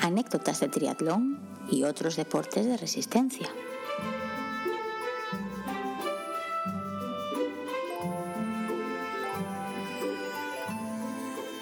[0.00, 3.48] anécdotas de triatlón y otros deportes de resistencia.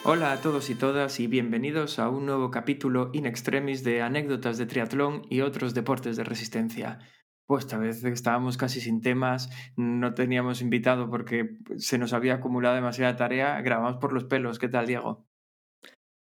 [0.04, 4.56] Hola a todos y todas y bienvenidos a un nuevo capítulo in extremis de anécdotas
[4.56, 7.00] de triatlón y otros deportes de resistencia.
[7.44, 12.74] Pues esta vez estábamos casi sin temas, no teníamos invitado porque se nos había acumulado
[12.74, 14.58] demasiada tarea, grabamos por los pelos.
[14.58, 15.27] ¿Qué tal, Diego?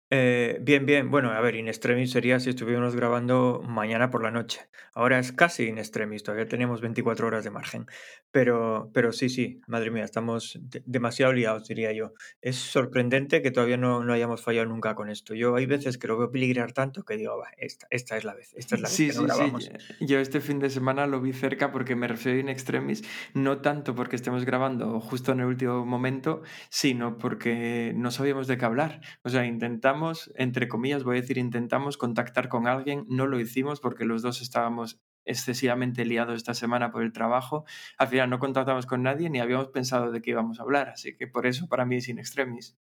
[0.09, 1.11] Eh, bien, bien.
[1.11, 4.61] Bueno, a ver, in extremis sería si estuviéramos grabando mañana por la noche.
[4.93, 7.87] Ahora es casi in extremis, todavía tenemos 24 horas de margen.
[8.31, 12.13] Pero, pero sí, sí, madre mía, estamos demasiado liados, diría yo.
[12.41, 15.33] Es sorprendente que todavía no, no hayamos fallado nunca con esto.
[15.35, 18.33] Yo hay veces que lo veo peligrar tanto que digo, va, esta, esta es la
[18.33, 19.37] vez, esta es la Sí, vez que no sí, sí.
[19.37, 19.69] grabamos.
[19.99, 23.93] Yo este fin de semana lo vi cerca porque me refiero in extremis, no tanto
[23.93, 29.01] porque estemos grabando justo en el último momento, sino porque no sabíamos de qué hablar.
[29.23, 29.96] O sea, intentamos,
[30.35, 34.41] entre comillas, voy a decir, intentamos contactar con alguien, no lo hicimos porque los dos
[34.41, 37.65] estábamos excesivamente liados esta semana por el trabajo.
[37.97, 41.15] Al final no contactamos con nadie ni habíamos pensado de qué íbamos a hablar, así
[41.15, 42.77] que por eso para mí es in extremis.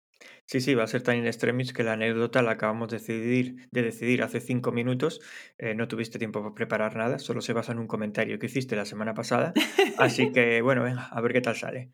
[0.46, 3.68] Sí, sí, va a ser tan in extremis que la anécdota la acabamos de decidir,
[3.70, 5.20] de decidir hace cinco minutos.
[5.58, 8.76] Eh, no tuviste tiempo para preparar nada, solo se basa en un comentario que hiciste
[8.76, 9.52] la semana pasada.
[9.98, 11.90] Así que, bueno, venga, a ver qué tal sale.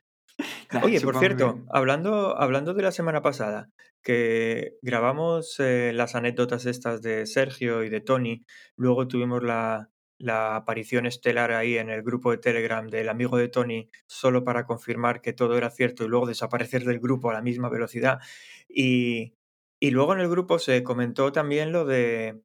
[0.83, 3.71] Oye, por cierto, hablando, hablando de la semana pasada,
[4.03, 8.45] que grabamos eh, las anécdotas estas de Sergio y de Tony,
[8.77, 13.49] luego tuvimos la, la aparición estelar ahí en el grupo de Telegram del amigo de
[13.49, 17.43] Tony, solo para confirmar que todo era cierto y luego desaparecer del grupo a la
[17.43, 18.21] misma velocidad.
[18.69, 19.34] Y,
[19.81, 22.43] y luego en el grupo se comentó también lo de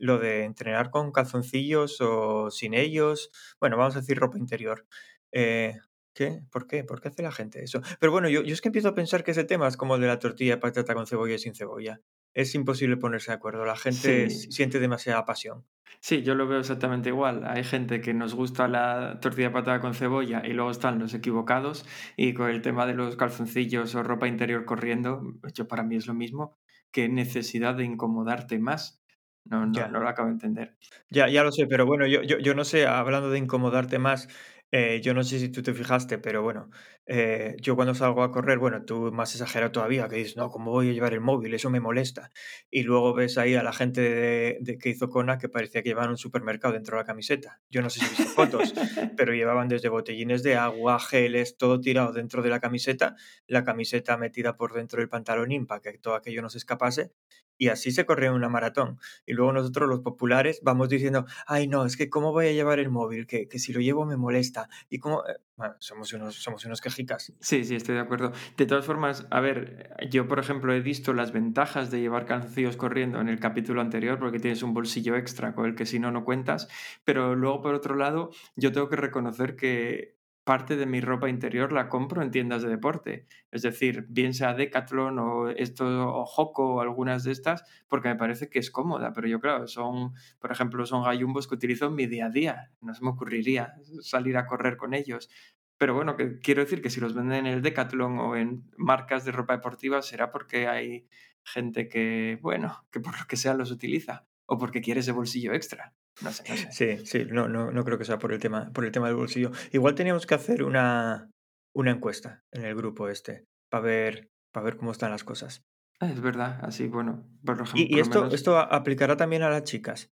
[0.00, 3.30] lo de entrenar con calzoncillos o sin ellos.
[3.60, 4.86] Bueno, vamos a decir ropa interior.
[5.32, 5.76] Eh,
[6.18, 6.42] ¿Qué?
[6.50, 6.82] ¿Por qué?
[6.82, 7.80] ¿Por qué hace la gente eso?
[8.00, 10.00] Pero bueno, yo, yo es que empiezo a pensar que ese tema es como el
[10.00, 12.00] de la tortilla de patata con cebolla y sin cebolla.
[12.34, 13.64] Es imposible ponerse de acuerdo.
[13.64, 15.64] La gente Sí, siente demasiada pasión.
[16.00, 17.44] Sí, yo lo veo exactamente igual.
[17.46, 21.14] Hay gente que nos gusta la tortilla de patata con cebolla y luego están los
[21.14, 21.86] equivocados.
[22.16, 25.22] Y con el tema de los calzoncillos o ropa interior corriendo,
[25.54, 26.58] yo para mí es lo mismo.
[26.90, 29.04] ¿Qué necesidad de incomodarte más?
[29.44, 29.88] No, no, Ya.
[29.88, 30.76] no lo acabo de entender.
[31.10, 34.28] Ya, ya lo sé, pero bueno, yo, yo, yo no sé, hablando de incomodarte más,
[34.72, 36.70] eh, yo no sé si tú te fijaste, pero bueno,
[37.10, 40.70] eh, yo cuando salgo a correr, bueno, tú más exagerado todavía, que dices, no, ¿cómo
[40.70, 41.54] voy a llevar el móvil?
[41.54, 42.30] Eso me molesta.
[42.70, 45.88] Y luego ves ahí a la gente de, de que hizo Kona que parecía que
[45.88, 47.62] llevaban un supermercado dentro de la camiseta.
[47.70, 48.74] Yo no sé si viste fotos,
[49.16, 54.18] pero llevaban desde botellines de agua, geles, todo tirado dentro de la camiseta, la camiseta
[54.18, 57.12] metida por dentro del pantalonín para que todo aquello no se escapase.
[57.56, 58.98] Y así se corría una maratón.
[59.26, 62.78] Y luego nosotros los populares vamos diciendo, ay no, es que cómo voy a llevar
[62.78, 64.68] el móvil, que, que si lo llevo me molesta.
[64.90, 65.24] Y cómo...
[65.58, 67.32] Bueno, somos unos, somos unos quejicas.
[67.40, 68.30] Sí, sí, estoy de acuerdo.
[68.56, 72.76] De todas formas, a ver, yo por ejemplo he visto las ventajas de llevar calzoncillos
[72.76, 76.12] corriendo en el capítulo anterior porque tienes un bolsillo extra con el que si no,
[76.12, 76.68] no cuentas,
[77.04, 80.17] pero luego por otro lado, yo tengo que reconocer que
[80.48, 84.54] parte de mi ropa interior la compro en tiendas de deporte, es decir, bien sea
[84.54, 89.12] Decathlon o esto o Hoco o algunas de estas, porque me parece que es cómoda,
[89.12, 92.72] pero yo claro, son, por ejemplo, son gallumbos que utilizo en mi día a día,
[92.80, 95.28] no se me ocurriría salir a correr con ellos.
[95.76, 99.32] Pero bueno, quiero decir que si los venden en el Decathlon o en marcas de
[99.32, 101.08] ropa deportiva será porque hay
[101.44, 105.52] gente que, bueno, que por lo que sea los utiliza o porque quiere ese bolsillo
[105.52, 105.92] extra.
[106.20, 106.72] No sé, no sé.
[106.72, 109.16] Sí, sí, no, no, no creo que sea por el tema, por el tema del
[109.16, 109.50] bolsillo.
[109.72, 111.30] Igual teníamos que hacer una,
[111.74, 115.62] una encuesta en el grupo este, para ver, para ver cómo están las cosas.
[116.00, 119.64] Ah, Es verdad, así, bueno, por ejemplo, Y, esto, menos, esto aplicará también a las
[119.64, 120.10] chicas.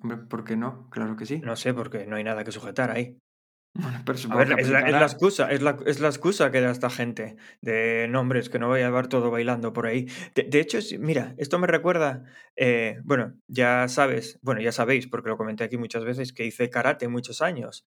[0.00, 0.88] hombre, ¿por qué no?
[0.90, 1.40] Claro que sí.
[1.40, 3.18] No sé, porque no hay nada que sujetar ahí.
[3.74, 6.60] Bueno, pero A ver, es la, es la excusa, es la, es la excusa que
[6.60, 10.06] da esta gente de nombres que no voy a llevar todo bailando por ahí.
[10.34, 12.24] De, de hecho, mira, esto me recuerda,
[12.56, 16.70] eh, bueno, ya sabes, bueno, ya sabéis, porque lo comenté aquí muchas veces, que hice
[16.70, 17.86] karate muchos años.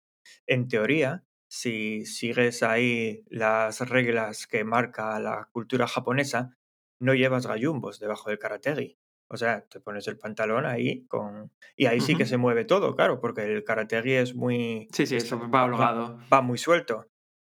[0.46, 6.58] En teoría, si sigues ahí las reglas que marca la cultura japonesa,
[7.00, 8.98] no llevas gallumbos debajo del karategi.
[9.30, 11.52] O sea, te pones el pantalón ahí con...
[11.76, 14.88] Y ahí sí que se mueve todo, claro, porque el karategi es muy...
[14.92, 16.18] Sí, sí, está- eso va va, va- holgado.
[16.32, 17.06] va muy suelto.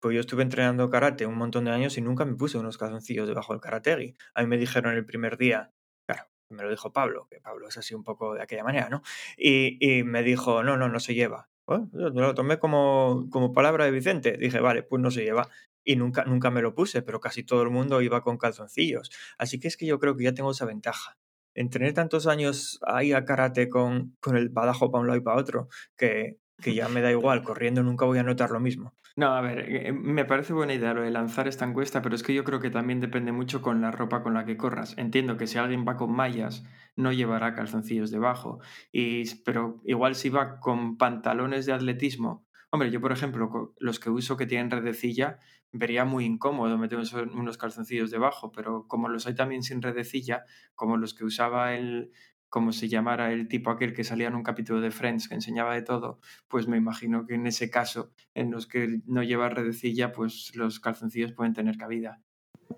[0.01, 3.27] Pues yo estuve entrenando karate un montón de años y nunca me puse unos calzoncillos
[3.27, 4.15] debajo del karategi.
[4.33, 5.71] A mí me dijeron el primer día,
[6.07, 9.01] claro, me lo dijo Pablo, que Pablo es así un poco de aquella manera, ¿no?
[9.37, 11.49] Y, y me dijo, no, no, no se lleva.
[11.67, 14.35] Bueno, yo lo tomé como, como palabra de Vicente.
[14.37, 15.47] Dije, vale, pues no se lleva.
[15.85, 19.09] Y nunca, nunca me lo puse, pero casi todo el mundo iba con calzoncillos.
[19.37, 21.17] Así que es que yo creo que ya tengo esa ventaja.
[21.53, 25.37] Entrené tantos años ahí a karate con, con el badajo para un lado y para
[25.37, 25.67] otro,
[25.97, 28.93] que, que ya me da igual, corriendo nunca voy a notar lo mismo.
[29.15, 32.23] No, a ver, eh, me parece buena idea lo de lanzar esta encuesta, pero es
[32.23, 34.97] que yo creo que también depende mucho con la ropa con la que corras.
[34.97, 36.63] Entiendo que si alguien va con mallas,
[36.95, 38.59] no llevará calzoncillos debajo,
[38.91, 44.09] y, pero igual si va con pantalones de atletismo, hombre, yo por ejemplo, los que
[44.09, 45.39] uso que tienen redecilla,
[45.71, 46.99] vería muy incómodo meter
[47.33, 50.45] unos calzoncillos debajo, pero como los hay también sin redecilla,
[50.75, 52.11] como los que usaba el,
[52.49, 55.73] como se llamara el tipo aquel que salía en un capítulo de Friends que enseñaba
[55.73, 56.19] de todo,
[56.49, 60.79] pues me imagino que en ese caso, en los que no lleva redecilla, pues los
[60.81, 62.21] calzoncillos pueden tener cabida.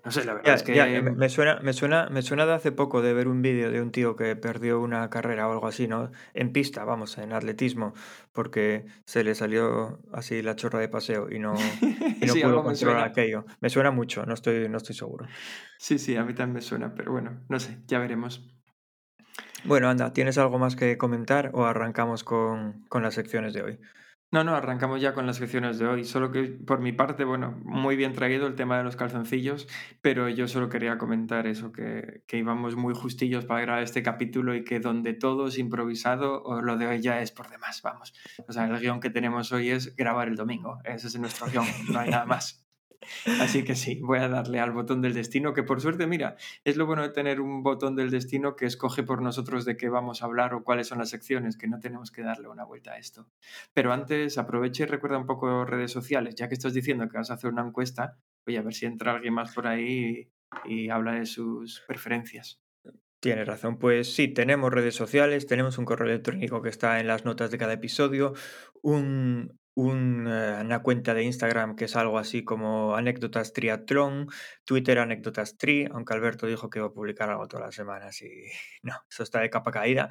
[0.04, 1.02] No sé, la verdad es que...
[1.02, 3.90] me, suena, me, suena, me suena de hace poco de ver un vídeo de un
[3.90, 6.10] tío que perdió una carrera o algo así, ¿no?
[6.32, 7.94] En pista, vamos, en atletismo,
[8.32, 11.54] porque se le salió así la chorra de paseo y no,
[12.20, 13.44] y no pudo controlar aquello.
[13.60, 15.26] Me suena mucho, no estoy, no estoy seguro.
[15.78, 18.48] Sí, sí, a mí también me suena, pero bueno, no sé, ya veremos.
[19.64, 23.78] Bueno, anda, ¿tienes algo más que comentar o arrancamos con, con las secciones de hoy?
[24.34, 26.04] No, no, arrancamos ya con las secciones de hoy.
[26.04, 29.68] Solo que por mi parte, bueno, muy bien traído el tema de los calzoncillos,
[30.00, 34.56] pero yo solo quería comentar eso, que, que íbamos muy justillos para grabar este capítulo
[34.56, 38.12] y que donde todo es improvisado, o lo de hoy ya es por demás, vamos.
[38.48, 40.80] O sea, el guion que tenemos hoy es grabar el domingo.
[40.82, 42.63] Ese es nuestro guion, no hay nada más.
[43.40, 46.76] Así que sí, voy a darle al botón del destino, que por suerte, mira, es
[46.76, 50.22] lo bueno de tener un botón del destino que escoge por nosotros de qué vamos
[50.22, 52.98] a hablar o cuáles son las secciones, que no tenemos que darle una vuelta a
[52.98, 53.28] esto.
[53.72, 57.30] Pero antes, aproveche y recuerda un poco redes sociales, ya que estás diciendo que vas
[57.30, 60.30] a hacer una encuesta, voy a ver si entra alguien más por ahí
[60.66, 62.60] y, y habla de sus preferencias.
[63.20, 67.24] Tienes razón, pues sí, tenemos redes sociales, tenemos un correo electrónico que está en las
[67.24, 68.34] notas de cada episodio,
[68.82, 74.28] un, eh, una cuenta de Instagram que es algo así como anécdotas triatlón,
[74.64, 78.28] Twitter anécdotas tri, aunque Alberto dijo que iba a publicar algo todas las semanas y
[78.82, 80.10] no, eso está de capa caída.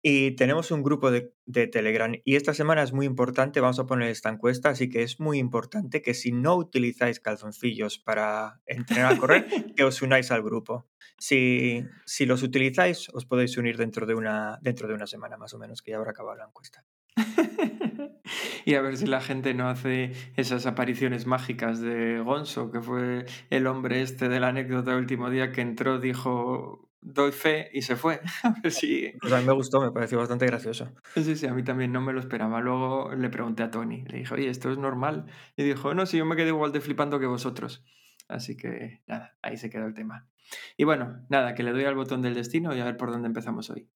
[0.00, 3.86] Y tenemos un grupo de, de, Telegram y esta semana es muy importante, vamos a
[3.86, 9.14] poner esta encuesta, así que es muy importante que si no utilizáis calzoncillos para entrenar
[9.14, 9.46] a correr,
[9.76, 10.86] que os unáis al grupo.
[11.18, 15.52] Si, si los utilizáis, os podéis unir dentro de, una, dentro de una semana más
[15.54, 16.84] o menos, que ya habrá acabado la encuesta.
[18.64, 23.26] y a ver si la gente no hace esas apariciones mágicas de Gonzo, que fue
[23.50, 27.82] el hombre este de la anécdota del último día que entró, dijo doy fe y
[27.82, 28.20] se fue.
[28.42, 29.12] A ver si...
[29.20, 30.92] Pues a mí me gustó, me pareció bastante gracioso.
[31.14, 32.60] Sí, sí, a mí también no me lo esperaba.
[32.60, 35.26] Luego le pregunté a Tony, le dije, oye, ¿esto es normal?
[35.56, 37.84] Y dijo, no, si yo me quedé igual de flipando que vosotros.
[38.28, 40.28] Así que nada, ahí se quedó el tema.
[40.76, 43.28] Y bueno, nada, que le doy al botón del destino y a ver por dónde
[43.28, 43.88] empezamos hoy.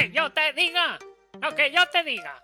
[0.00, 0.98] Que yo te diga.
[1.42, 2.42] Lo que yo te diga.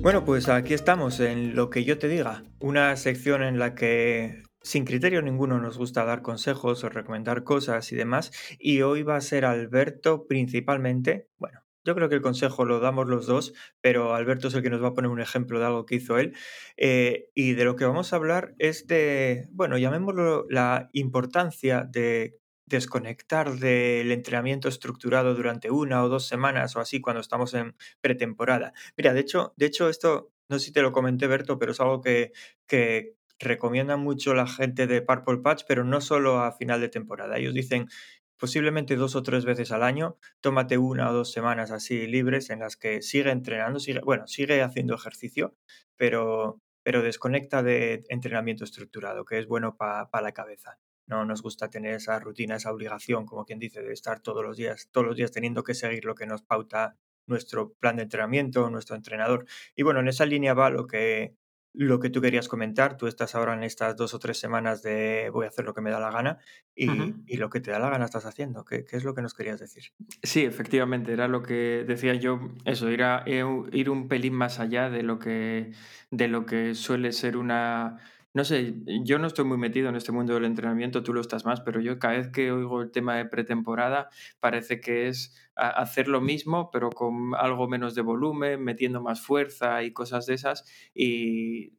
[0.00, 4.42] Bueno, pues aquí estamos en Lo que yo te diga, una sección en la que
[4.60, 9.16] sin criterio ninguno nos gusta dar consejos o recomendar cosas y demás, y hoy va
[9.16, 14.14] a ser Alberto principalmente, bueno, yo creo que el consejo lo damos los dos, pero
[14.14, 16.34] Alberto es el que nos va a poner un ejemplo de algo que hizo él.
[16.76, 22.38] Eh, y de lo que vamos a hablar es de, bueno, llamémoslo la importancia de
[22.66, 28.72] desconectar del entrenamiento estructurado durante una o dos semanas o así cuando estamos en pretemporada.
[28.96, 31.80] Mira, de hecho, de hecho esto, no sé si te lo comenté, Berto, pero es
[31.80, 32.32] algo que,
[32.66, 37.36] que recomienda mucho la gente de Purple Patch, pero no solo a final de temporada.
[37.36, 37.88] Ellos dicen,
[38.38, 42.60] posiblemente dos o tres veces al año, tómate una o dos semanas así libres en
[42.60, 45.56] las que sigue entrenando, sigue, bueno, sigue haciendo ejercicio,
[45.96, 50.78] pero, pero desconecta de entrenamiento estructurado, que es bueno para la cabeza.
[51.06, 54.56] No nos gusta tener esa rutina, esa obligación, como quien dice, de estar todos los
[54.56, 58.70] días, todos los días teniendo que seguir lo que nos pauta nuestro plan de entrenamiento,
[58.70, 59.46] nuestro entrenador.
[59.76, 61.34] Y bueno, en esa línea va lo que,
[61.74, 62.96] lo que tú querías comentar.
[62.96, 65.80] Tú estás ahora en estas dos o tres semanas de voy a hacer lo que
[65.80, 66.38] me da la gana
[66.74, 66.88] y,
[67.26, 68.64] y lo que te da la gana estás haciendo.
[68.64, 69.84] ¿Qué, ¿Qué, es lo que nos querías decir?
[70.22, 74.60] Sí, efectivamente, era lo que decía yo, eso, ir, a, eh, ir un pelín más
[74.60, 75.72] allá de lo que,
[76.10, 77.98] de lo que suele ser una
[78.34, 78.74] no sé,
[79.04, 81.80] yo no estoy muy metido en este mundo del entrenamiento, tú lo estás más, pero
[81.80, 84.10] yo cada vez que oigo el tema de pretemporada
[84.40, 89.84] parece que es hacer lo mismo, pero con algo menos de volumen, metiendo más fuerza
[89.84, 90.64] y cosas de esas.
[90.94, 91.74] Y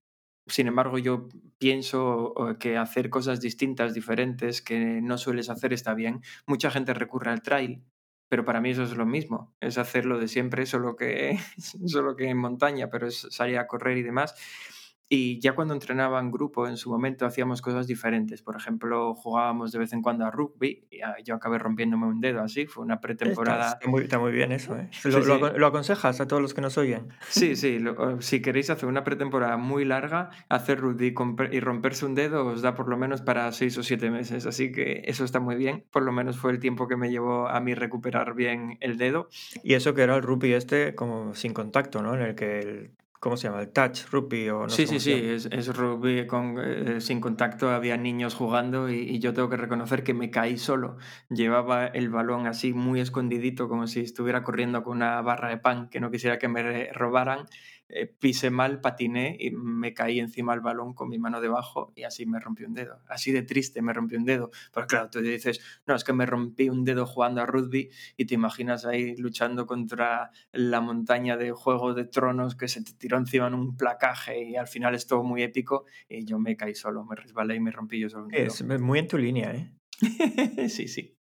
[0.47, 6.21] sin embargo, yo pienso que hacer cosas distintas, diferentes, que no sueles hacer está bien.
[6.47, 7.83] Mucha gente recurre al trail,
[8.29, 11.38] pero para mí eso es lo mismo, es hacer lo de siempre, solo que,
[11.85, 14.35] solo que en montaña, pero es salir a correr y demás.
[15.07, 18.41] Y ya cuando entrenaba en grupo, en su momento hacíamos cosas diferentes.
[18.41, 20.88] Por ejemplo, jugábamos de vez en cuando a rugby.
[20.89, 22.65] Y ah, yo acabé rompiéndome un dedo así.
[22.65, 23.74] Fue una pretemporada.
[23.74, 24.88] está muy, está muy bien eso, ¿eh?
[24.91, 25.31] Sí, ¿Lo, lo sí.
[25.41, 27.09] acon- lo aconsejas a todos los que nos oyen?
[27.29, 31.13] Sí, sí, lo- si queréis hacer una pretemporada muy larga, hacer rugby
[31.51, 34.71] y romperse un dedo os da por lo menos para seis o siete meses, así
[34.71, 37.59] que eso está muy bien, por lo menos fue el tiempo que me llevó a
[37.59, 39.29] mí recuperar bien el dedo.
[39.63, 42.15] Y eso que era el rugby este como sin contacto, ¿no?
[42.15, 43.62] En el que el, ¿cómo se llama?
[43.62, 47.69] El touch rugby o no Sí, sí, sí, es, es rugby con, eh, sin contacto,
[47.69, 50.98] había niños jugando y, y yo tengo que reconocer que me caí solo.
[51.29, 55.89] Llevaba el balón así muy escondidito, como si estuviera corriendo con una barra de pan,
[55.89, 57.45] que no quisiera que me robaran.
[57.88, 62.04] Eh, pisé mal, patiné y me caí encima del balón con mi mano debajo y
[62.04, 63.00] así me rompí un dedo.
[63.08, 64.50] Así de triste me rompí un dedo.
[64.74, 68.25] Pero claro, tú dices, no, es que me rompí un dedo jugando a rugby y
[68.25, 73.18] te imaginas ahí luchando contra la montaña de Juego de Tronos que se te tiró
[73.18, 76.74] encima en un placaje y al final es todo muy épico y yo me caí
[76.74, 78.48] solo, me resbalé y me rompí yo solo un dedo.
[78.48, 79.72] Es muy en tu línea, ¿eh?
[80.70, 81.18] sí, sí.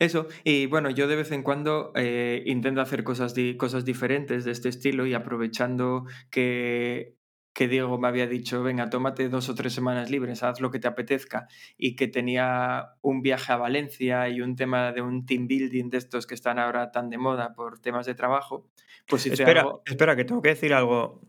[0.00, 4.44] Eso, y bueno, yo de vez en cuando eh, intento hacer cosas, di- cosas diferentes
[4.44, 7.14] de este estilo y aprovechando que,
[7.54, 10.78] que Diego me había dicho, venga, tómate dos o tres semanas libres, haz lo que
[10.78, 15.46] te apetezca, y que tenía un viaje a Valencia y un tema de un team
[15.46, 18.70] building de estos que están ahora tan de moda por temas de trabajo,
[19.06, 19.82] pues hice Espera, algo...
[19.84, 21.20] espera, que tengo que decir algo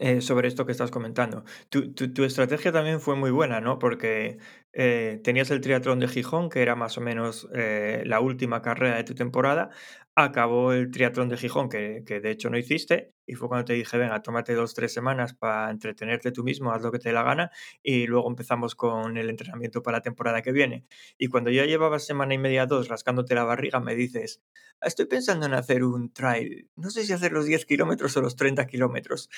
[0.00, 1.44] eh, sobre esto que estás comentando.
[1.70, 3.78] Tu, tu- tu estrategia también fue muy buena, ¿no?
[3.78, 4.38] Porque
[4.72, 8.96] eh, tenías el triatlón de Gijón, que era más o menos eh, la última carrera
[8.96, 9.70] de tu temporada.
[10.14, 13.74] Acabó el triatlón de Gijón, que, que de hecho no hiciste, y fue cuando te
[13.74, 17.12] dije, venga, tómate dos, tres semanas para entretenerte tú mismo, haz lo que te dé
[17.12, 17.50] la gana,
[17.82, 20.86] y luego empezamos con el entrenamiento para la temporada que viene.
[21.18, 24.42] Y cuando ya llevabas semana y media, dos, rascándote la barriga, me dices,
[24.82, 28.36] estoy pensando en hacer un trail, no sé si hacer los 10 kilómetros o los
[28.36, 29.28] 30 kilómetros.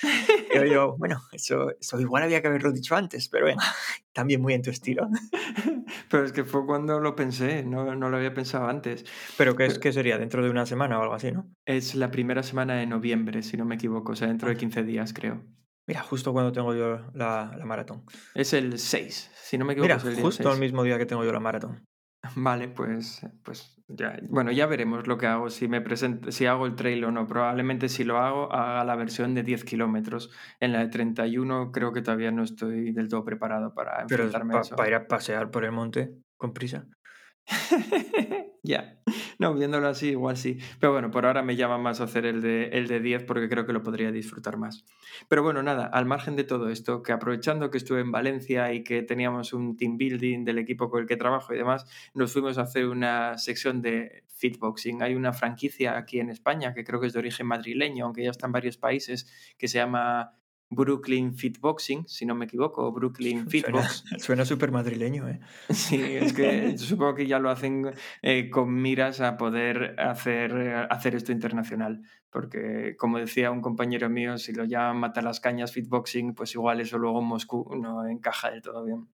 [0.53, 3.61] Y yo, bueno, eso, eso igual había que haberlo dicho antes, pero bueno,
[4.13, 5.07] también muy en tu estilo.
[6.09, 9.05] Pero es que fue cuando lo pensé, no, no lo había pensado antes.
[9.37, 10.17] Pero ¿qué, es, ¿qué sería?
[10.17, 11.49] ¿Dentro de una semana o algo así, no?
[11.65, 14.57] Es la primera semana de noviembre, si no me equivoco, o sea, dentro de Ah.
[14.57, 15.43] 15 días, creo.
[15.87, 18.03] Mira, justo cuando tengo yo la, la maratón.
[18.35, 19.87] Es el 6, si no me equivoco.
[19.87, 20.55] Mira, es el justo 6.
[20.55, 21.83] el mismo día que tengo yo la maratón.
[22.35, 26.67] Vale, pues, pues ya, bueno, ya veremos lo que hago, si me presento, si hago
[26.67, 27.25] el trail o no.
[27.27, 30.29] Probablemente si lo hago, haga la versión de 10 kilómetros.
[30.59, 34.53] En la de 31 creo que todavía no estoy del todo preparado para Pero enfrentarme
[34.55, 34.75] a para eso.
[34.89, 36.87] ir a pasear por el monte con prisa.
[38.63, 39.01] ya,
[39.39, 40.59] no, viéndolo así, igual sí.
[40.79, 43.65] Pero bueno, por ahora me llama más hacer el de, el de 10 porque creo
[43.65, 44.85] que lo podría disfrutar más.
[45.27, 48.83] Pero bueno, nada, al margen de todo esto, que aprovechando que estuve en Valencia y
[48.83, 52.59] que teníamos un team building del equipo con el que trabajo y demás, nos fuimos
[52.59, 55.01] a hacer una sección de fitboxing.
[55.01, 58.29] Hay una franquicia aquí en España que creo que es de origen madrileño, aunque ya
[58.29, 59.27] está en varios países,
[59.57, 60.35] que se llama
[60.71, 64.05] Brooklyn Fitboxing, si no me equivoco, o Brooklyn Fitbox.
[64.17, 65.39] suena súper madrileño, ¿eh?
[65.69, 71.15] Sí, es que supongo que ya lo hacen eh, con miras a poder hacer, hacer
[71.15, 72.01] esto internacional.
[72.31, 76.79] Porque, como decía un compañero mío, si lo llaman mata las cañas fitboxing, pues igual
[76.79, 79.09] eso luego en Moscú no encaja del todo bien.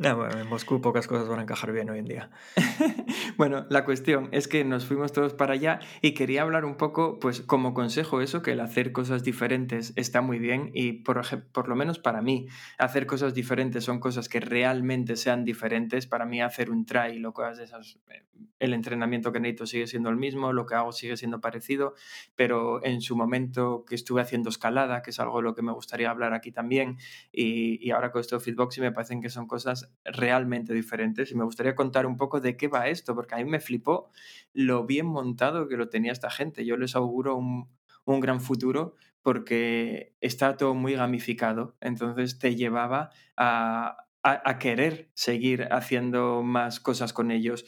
[0.00, 2.30] No, bueno, en Moscú pocas cosas van a encajar bien hoy en día.
[3.36, 7.18] bueno, la cuestión es que nos fuimos todos para allá y quería hablar un poco,
[7.18, 11.68] pues como consejo eso, que el hacer cosas diferentes está muy bien y por, por
[11.68, 12.46] lo menos para mí,
[12.78, 16.06] hacer cosas diferentes son cosas que realmente sean diferentes.
[16.06, 18.22] Para mí hacer un trail o cosas de esas, eh,
[18.60, 21.94] el entrenamiento que necesito sigue siendo el mismo, lo que hago sigue siendo parecido,
[22.36, 25.72] pero en su momento que estuve haciendo escalada, que es algo de lo que me
[25.72, 26.98] gustaría hablar aquí también,
[27.32, 31.34] y, y ahora con esto de Fitboxing me parecen que son cosas realmente diferentes y
[31.34, 34.10] me gustaría contar un poco de qué va esto, porque a mí me flipó
[34.52, 36.64] lo bien montado que lo tenía esta gente.
[36.64, 37.68] Yo les auguro un,
[38.04, 45.10] un gran futuro porque está todo muy gamificado, entonces te llevaba a, a- a querer
[45.14, 47.64] seguir haciendo más cosas con ellos.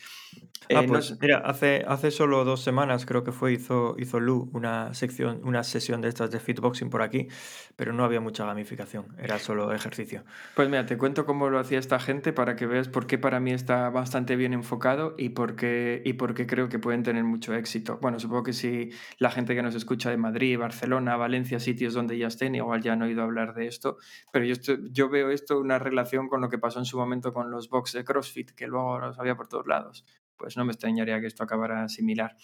[0.73, 4.50] Ah, Eh, pues mira, hace, hace solo dos semanas creo que fue, hizo, hizo Lu
[4.52, 7.26] una sección, una sesión de estas de fitboxing por aquí,
[7.75, 10.23] pero no había mucha gamificación, era solo ejercicio.
[10.55, 13.40] Pues mira, te cuento cómo lo hacía esta gente para que veas por qué para
[13.40, 17.25] mí está bastante bien enfocado y por qué, y por qué creo que pueden tener
[17.25, 17.99] mucho éxito.
[18.00, 22.17] Bueno, supongo que si la gente que nos escucha de Madrid, Barcelona, Valencia, sitios donde
[22.17, 23.97] ya estén, igual ya han oído hablar de esto,
[24.33, 27.33] pero yo, esto- yo veo esto una relación con lo que pasó en su momento
[27.33, 30.04] con los box de CrossFit, que luego los había por todos lados.
[30.37, 32.37] Pues no me extrañaría que esto acabara similar.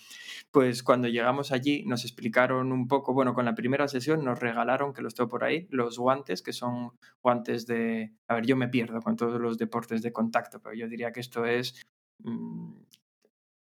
[0.50, 4.92] Pues cuando llegamos allí nos explicaron un poco, bueno, con la primera sesión nos regalaron,
[4.92, 8.12] que los tengo por ahí, los guantes, que son guantes de...
[8.28, 11.20] A ver, yo me pierdo con todos los deportes de contacto, pero yo diría que
[11.20, 11.86] esto es...
[12.18, 12.85] mm,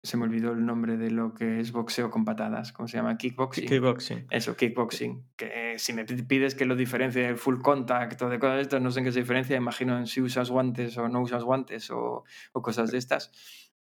[0.02, 3.16] se me olvidó el nombre de lo que es boxeo con patadas, ¿cómo se llama?
[3.16, 3.66] Kickboxing.
[3.66, 4.26] Kickboxing.
[4.30, 5.24] Eso, kickboxing.
[5.36, 8.82] Que si me pides que lo diferencie del full contact o de cosas de estas,
[8.82, 11.90] no sé en qué se diferencia, imagino en si usas guantes o no usas guantes
[11.92, 13.30] o, o cosas de estas.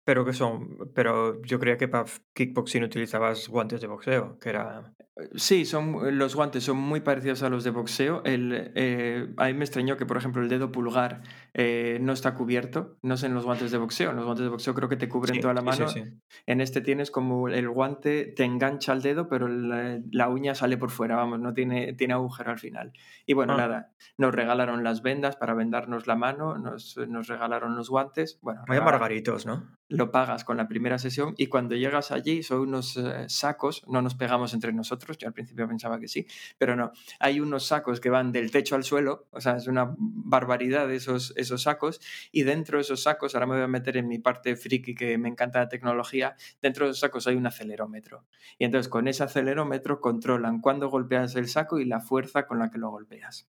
[0.05, 4.93] Pero que son, pero yo creía que para kickboxing utilizabas guantes de boxeo, que era.
[5.35, 8.23] Sí, son, los guantes son muy parecidos a los de boxeo.
[8.25, 11.21] El, eh, a mí me extrañó que, por ejemplo, el dedo pulgar
[11.53, 12.97] eh, no está cubierto.
[13.03, 14.09] No sé en los guantes de boxeo.
[14.09, 15.87] En los guantes de boxeo creo que te cubren Sí, toda la sí, mano.
[15.87, 16.03] sí.
[16.47, 20.77] En este tienes como el guante te engancha al dedo, pero la, la uña sale
[20.77, 22.91] por fuera, vamos, no tiene, tiene agujero al final.
[23.27, 23.57] Y bueno, Ah.
[23.57, 28.39] nada, nos regalaron las vendas para vendarnos la mano, nos, nos regalaron los guantes.
[28.41, 29.63] Bueno, Vaya margaritos, ¿no?
[29.89, 34.01] lo pagas con la primera sesión y cuando llegas allí son unos eh, sacos, no
[34.01, 36.25] nos pegamos entre nosotros, yo al principio pensaba que sí,
[36.57, 39.93] pero no, hay unos sacos que van del techo al suelo, o sea, es una
[39.97, 41.99] barbaridad esos, esos sacos
[42.31, 45.17] y dentro de esos sacos, ahora me voy a meter en mi parte friki que
[45.17, 48.25] me encanta la tecnología, dentro de esos sacos hay un acelerómetro
[48.57, 52.69] y entonces con ese acelerómetro controlan cuándo golpeas el saco y la fuerza con la
[52.69, 53.47] que lo golpeas.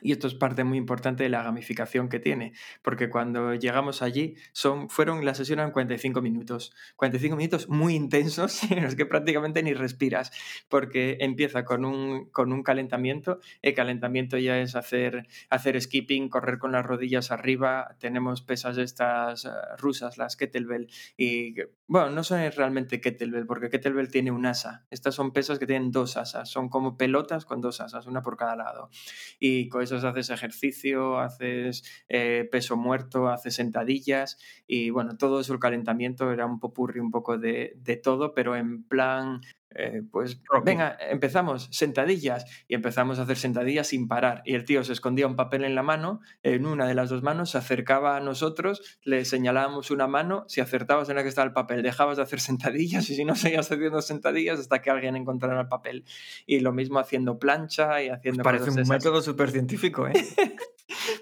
[0.00, 4.34] Y esto es parte muy importante de la gamificación que tiene, porque cuando llegamos allí
[4.52, 9.62] son, fueron la sesión en 45 minutos, 45 minutos muy intensos en los que prácticamente
[9.62, 10.32] ni respiras,
[10.68, 16.58] porque empieza con un, con un calentamiento, el calentamiento ya es hacer, hacer skipping, correr
[16.58, 21.54] con las rodillas arriba, tenemos pesas estas eh, rusas, las kettlebell, y
[21.86, 25.92] bueno, no son realmente kettlebell, porque kettlebell tiene un asa, estas son pesas que tienen
[25.92, 28.90] dos asas, son como pelotas con dos asas, una por cada lado
[29.38, 36.30] y haces ejercicio, haces eh, peso muerto, haces sentadillas y bueno, todo eso el calentamiento
[36.30, 39.40] era un popurri un poco de, de todo, pero en plan,
[39.76, 40.64] eh, pues Rocky.
[40.64, 45.26] venga, empezamos, sentadillas y empezamos a hacer sentadillas sin parar y el tío se escondía
[45.26, 48.98] un papel en la mano, en una de las dos manos, se acercaba a nosotros,
[49.04, 52.40] le señalábamos una mano, si acertabas en la que estaba el papel, dejabas de hacer
[52.40, 56.04] sentadillas y si no seguías haciendo sentadillas hasta que alguien encontrara el papel
[56.46, 58.98] y lo mismo haciendo plancha y haciendo Parece cosas un esas.
[58.98, 60.12] método súper científico, ¿eh?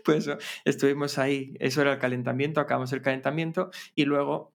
[0.04, 0.28] Pues
[0.64, 4.52] estuvimos ahí, eso era el calentamiento, acabamos el calentamiento y luego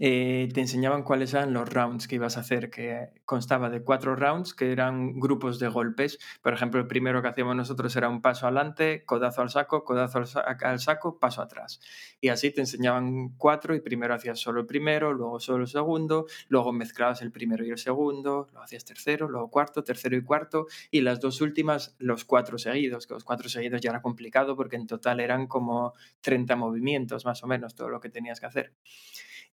[0.00, 4.16] eh, te enseñaban cuáles eran los rounds que ibas a hacer, que constaba de cuatro
[4.16, 6.18] rounds que eran grupos de golpes.
[6.42, 10.18] Por ejemplo, el primero que hacíamos nosotros era un paso adelante, codazo al saco, codazo
[10.18, 11.80] al, sa- al saco, paso atrás.
[12.18, 16.26] Y así te enseñaban cuatro y primero hacías solo el primero, luego solo el segundo,
[16.48, 20.66] luego mezclabas el primero y el segundo, luego hacías tercero, luego cuarto, tercero y cuarto,
[20.90, 24.76] y las dos últimas los cuatro seguidos, que los cuatro seguidos ya era complicado porque
[24.76, 25.92] en total eran como
[26.22, 28.72] 30 movimientos más o menos todo lo que tenías que hacer.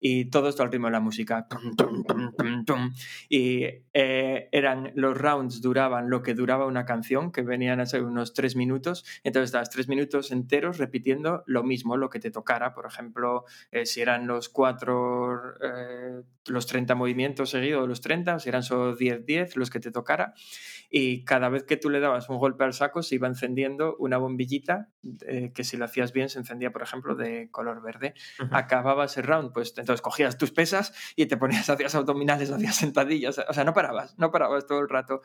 [0.03, 1.47] Y todo esto al ritmo de la música.
[1.47, 2.93] Tum, tum, tum.
[3.29, 8.03] Y eh, eran, los rounds duraban lo que duraba una canción, que venían a ser
[8.03, 9.05] unos tres minutos.
[9.23, 12.73] Entonces estabas tres minutos enteros repitiendo lo mismo, lo que te tocara.
[12.73, 18.49] Por ejemplo, eh, si eran los cuatro, eh, los 30 movimientos seguidos, los 30, si
[18.49, 20.33] eran solo 10, 10, los que te tocara.
[20.89, 24.17] Y cada vez que tú le dabas un golpe al saco, se iba encendiendo una
[24.17, 24.89] bombillita
[25.27, 28.49] eh, que si lo hacías bien se encendía, por ejemplo, de color verde Ujú.
[28.55, 33.37] acababa ese round, pues entonces cogías tus pesas y te ponías, hacías abdominales, hacías sentadillas,
[33.39, 35.21] o sea, no parabas, no parabas todo el rato.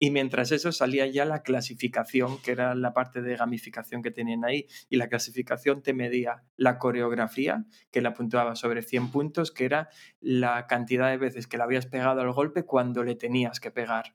[0.00, 4.44] Y mientras eso salía ya la clasificación, que era la parte de gamificación que tenían
[4.44, 9.66] ahí, y la clasificación te medía la coreografía, que la puntuaba sobre 100 puntos, que
[9.66, 13.70] era la cantidad de veces que le habías pegado al golpe cuando le tenías que
[13.70, 14.14] pegar.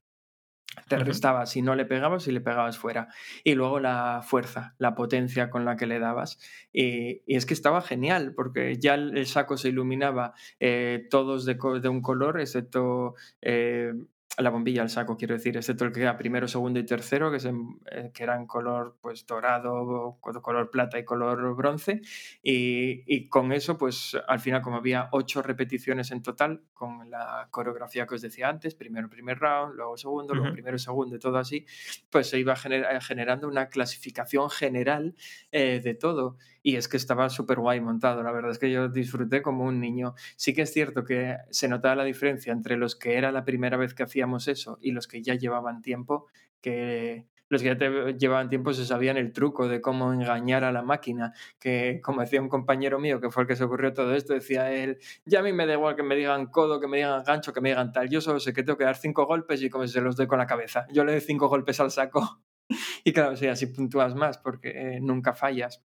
[0.87, 3.07] Te restaba si no le pegabas, si le pegabas fuera.
[3.43, 6.39] Y luego la fuerza, la potencia con la que le dabas.
[6.71, 11.45] Y, y es que estaba genial, porque ya el, el saco se iluminaba eh, todos
[11.45, 13.93] de, de un color, excepto eh,
[14.37, 17.39] la bombilla al saco, quiero decir, excepto el que era primero, segundo y tercero, que,
[17.39, 17.53] se,
[17.91, 22.01] eh, que eran color pues dorado, co- color plata y color bronce.
[22.43, 27.47] Y, y con eso, pues al final, como había ocho repeticiones en total, con la
[27.51, 30.53] coreografía que os decía antes, primero primer round, luego segundo, luego Ujú.
[30.53, 31.65] primero segundo y todo así,
[32.09, 35.15] pues se iba gener- generando una clasificación general
[35.51, 36.37] eh, de todo.
[36.67, 39.79] Y es que estaba súper guay montado, la verdad es que yo disfruté como un
[39.79, 40.15] niño.
[40.35, 43.77] Sí que es cierto que se notaba la diferencia entre los que era la primera
[43.77, 46.25] vez que hacíamos eso y los que ya llevaban tiempo,
[46.61, 50.71] que los que ya te- llevaban tiempo se sabían el truco de cómo engañar a
[50.71, 54.15] la máquina, que como decía un compañero mío, que fue el que se ocurrió todo
[54.15, 56.97] esto, decía él, ya a mí me da igual que me digan codo, que me
[56.97, 59.61] digan gancho, que me digan tal, yo solo sé que tengo que dar cinco golpes
[59.61, 60.87] y como se los doy con la cabeza.
[60.91, 62.41] Yo le doy cinco golpes al saco
[63.03, 65.83] y claro, sí, así puntúas más porque eh, nunca fallas.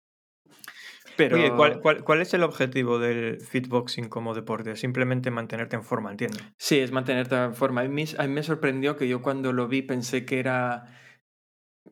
[1.17, 4.75] Pero Oye, ¿cuál, cuál, cuál es el objetivo del fitboxing como deporte?
[4.75, 6.37] Simplemente mantenerte en forma, entiendo.
[6.57, 7.81] sí, es mantenerte en forma.
[7.81, 10.85] A mí, a mí me sorprendió que yo cuando lo vi pensé que era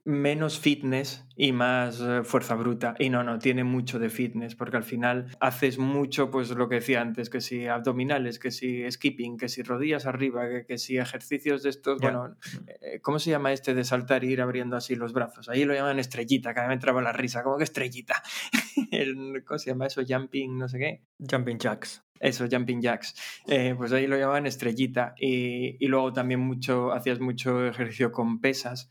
[0.05, 2.95] menos fitness y más eh, fuerza bruta.
[2.99, 6.75] Y no, no, tiene mucho de fitness, porque al final haces mucho, pues lo que
[6.75, 11.63] decía antes, que si abdominales, que si skipping, que si rodillas arriba, que, si ejercicios
[11.63, 12.35] de estos, bueno,
[12.81, 15.49] eh, ¿cómo se llama este de saltar y ir abriendo así los brazos?
[15.49, 18.21] Ahí lo llaman estrellita, cada vez me entraba la risa, como que estrellita.
[19.45, 20.01] ¿Cómo se llama eso?
[20.07, 21.01] Jumping, no sé qué.
[21.29, 22.03] Jumping jacks.
[22.23, 23.13] Eso, jumping jacks.
[23.47, 25.13] Eh, pues ahí lo llamaban estrellita.
[25.17, 28.89] Y, luego también mucho, hacías mucho ejercicio con pesas.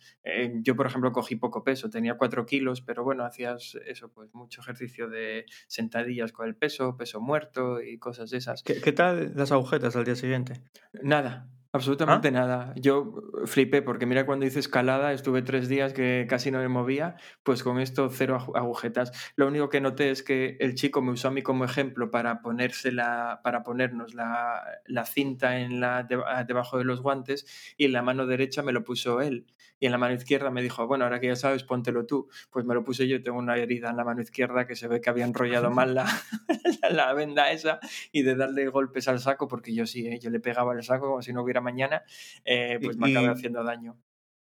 [0.61, 4.63] Yo, por ejemplo, cogí poco peso, tenía 4 kilos, pero bueno, hacías eso, pues mucho
[4.63, 8.63] ejercicio de sentadillas con el peso, peso muerto y cosas de esas.
[8.63, 10.63] ¿Qué, qué tal las agujetas al día siguiente?
[11.03, 12.33] Nada, Absolutamente ¿Ah?
[12.33, 12.75] nada.
[12.77, 13.15] Yo
[13.47, 17.63] flipé porque mira cuando hice escalada estuve tres días que casi no me movía, pues
[17.63, 19.11] con esto cero agujetas.
[19.37, 22.43] Lo único que noté es que el chico me usó a mí como ejemplo para
[22.43, 26.03] ponérsela, para ponernos la, la cinta en la,
[26.47, 27.47] debajo de los guantes
[27.79, 29.47] y en la mano derecha me lo puso él
[29.83, 32.29] y en la mano izquierda me dijo, bueno, ahora que ya sabes, póntelo tú.
[32.51, 35.01] Pues me lo puse yo, tengo una herida en la mano izquierda que se ve
[35.01, 36.07] que había enrollado mal la,
[36.93, 37.81] la venda esa
[38.13, 40.21] y de darle golpes al saco, porque yo sí, ¿eh?
[40.21, 42.03] yo le pegaba el saco como si no hubiera mañana,
[42.45, 43.97] eh, pues me acabé haciendo daño.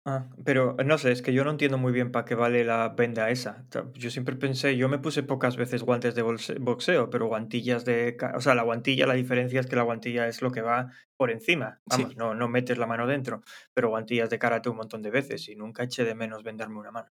[0.08, 2.89] Ah, pero no sé, es que yo no entiendo muy bien para qué vale la
[2.89, 3.65] venda esa.
[3.95, 8.15] Yo siempre pensé, yo me puse pocas veces guantes de boxeo, pero guantillas de...
[8.36, 11.32] O sea, la guantilla, la diferencia es que la guantilla es lo que va por
[11.32, 11.82] encima.
[11.88, 13.41] Vamos, no, no metes la mano dentro,
[13.73, 16.91] pero guantillas de karate un montón de veces y nunca eché de menos venderme una
[16.91, 17.10] mano.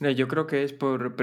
[0.00, 1.14] No, yo creo que es por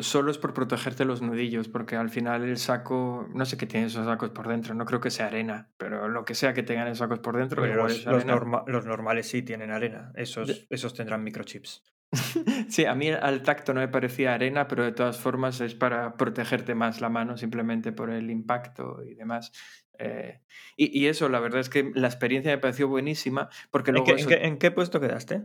[0.00, 3.88] solo es por protegerte los nudillos, porque al final el saco, no sé qué tienen
[3.88, 6.86] esos sacos por dentro, no creo que sea arena, pero lo que sea que tengan
[6.86, 11.82] esos sacos por dentro, los, los, normales sí tienen arena, esos, esos tendrán microchips.
[12.68, 16.16] sí, a mí al tacto no me parecía arena, pero de todas formas es para
[16.16, 19.52] protegerte más la mano, simplemente por el impacto y demás.
[19.98, 20.40] Eh,
[20.76, 24.06] y, eso, la verdad es que la experiencia me pareció buenísima, porque luego...
[24.08, 25.42] ¿en qué puesto quedaste?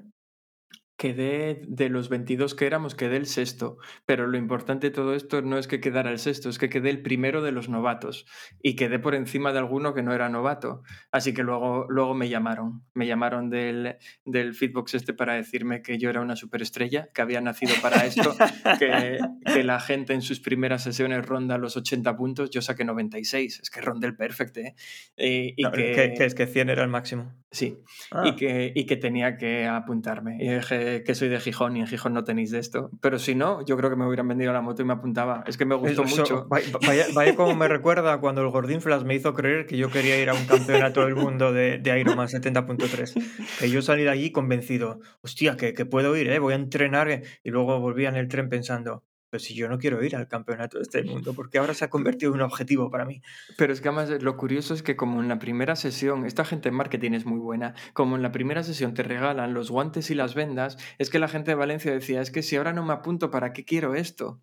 [0.98, 5.42] Quedé de los 22 que éramos, quedé el sexto, pero lo importante de todo esto
[5.44, 8.26] no es que quedara el sexto, es que quedé el primero de los novatos
[8.64, 10.82] y quedé por encima de alguno que no era novato.
[11.12, 16.00] Así que luego, luego me llamaron, me llamaron del, del Feedbox este para decirme que
[16.00, 18.36] yo era una superestrella, que había nacido para esto,
[18.80, 23.60] que, que, la gente en sus primeras sesiones ronda los 80 puntos, yo saqué 96,
[23.62, 24.62] es que rondé el perfecto.
[24.62, 24.76] ¿eh?
[25.16, 27.34] Y, que, es que 100 era el máximo.
[27.58, 28.36] Sí, y, ah.
[28.38, 30.38] que, y que tenía que apuntarme.
[30.39, 32.91] Y dije que soy de Gijón y en Gijón no tenéis de esto.
[33.02, 35.43] Pero si no, yo creo que me hubieran vendido la moto y me apuntaba.
[35.48, 36.48] Es que me gustó mucho.
[36.50, 40.30] Vaya, como me recuerda cuando el Gordín Flash me hizo creer que yo quería ir
[40.30, 43.58] a un campeonato del mundo de, de Ironman 70.3.
[43.60, 45.00] Que yo salí de allí convencido.
[45.22, 46.38] Hostia, que, que puedo ir, ¿eh?
[46.38, 47.10] voy a entrenar.
[47.10, 47.24] Eh".
[47.43, 50.78] Y luego volvía en el tren pensando, pues si yo no quiero ir al campeonato
[50.78, 53.22] de este mundo, porque ahora se ha convertido en un objetivo para mí.
[53.58, 56.70] Pero es que además lo curioso es que como en la primera sesión, esta gente
[56.70, 60.16] en marketing es muy buena, como en la primera sesión te regalan los guantes y
[60.16, 62.94] las vendas, es que la gente de Valencia decía, es que si ahora no me
[62.94, 64.42] apunto, ¿para qué quiero esto?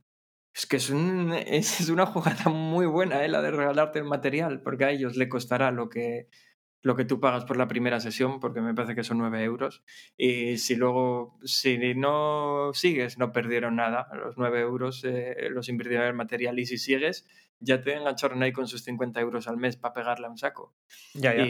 [0.54, 3.28] Es que es, un, es una jugada muy buena, ¿eh?
[3.28, 6.28] la de regalarte el material, porque a ellos le costará lo que,
[6.84, 9.82] lo que tú pagas por la primera sesión, porque me parece que son 9 euros.
[10.18, 14.06] Y si luego, si no sigues, no perdieron nada.
[14.12, 16.58] Los 9 euros eh, los invirtieron en material.
[16.58, 17.26] Y si sigues,
[17.60, 20.74] ya te engancharon ahí con sus 50 euros al mes para pegarle a un saco.
[21.14, 21.44] Ya, ya.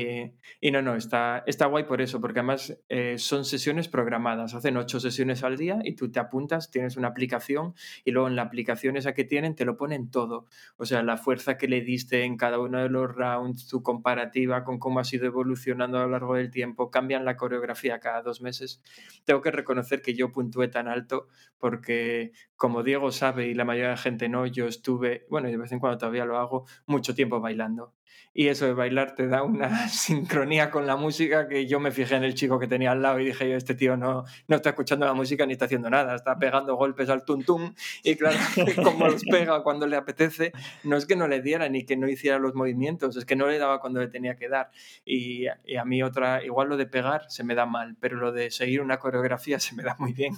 [0.61, 4.55] Y, no, no, está, está guay por eso, porque además eh, son sesiones programadas.
[4.55, 8.37] Hacen 8 sesiones al día y tú te apuntas, tienes una aplicación y luego en
[8.37, 10.47] la aplicación esa que tienen te lo ponen todo.
[10.77, 14.65] O sea, la fuerza que le diste en cada uno de los rounds, tu comparativa
[14.65, 18.41] con cómo ha sido evolucionando a lo largo del tiempo, cambian la coreografía cada dos
[18.41, 18.83] meses.
[19.25, 23.89] Tengo que reconocer que yo puntué tan alto porque, como Diego sabe y la mayoría
[23.89, 27.15] de la gente no, yo estuve, bueno, de vez en cuando todavía lo hago, mucho
[27.15, 27.93] tiempo bailando
[28.33, 32.17] y eso de bailar te da una sincronía con la música que yo me fijé
[32.17, 35.07] en el chico que tenía al lado y dije, este tío no, no está escuchando
[35.07, 38.37] la música ni está haciendo nada, está pegando golpes al tuntum y claro,
[38.83, 42.09] como los pega cuando le apetece, no es que no le diera ni que no
[42.09, 44.71] hiciera los movimientos, es que no le daba cuando le tenía que dar.
[45.05, 48.33] Y, y a mí otra, igual lo de pegar se me da mal, pero lo
[48.33, 50.35] de seguir una coreografía se me da muy bien.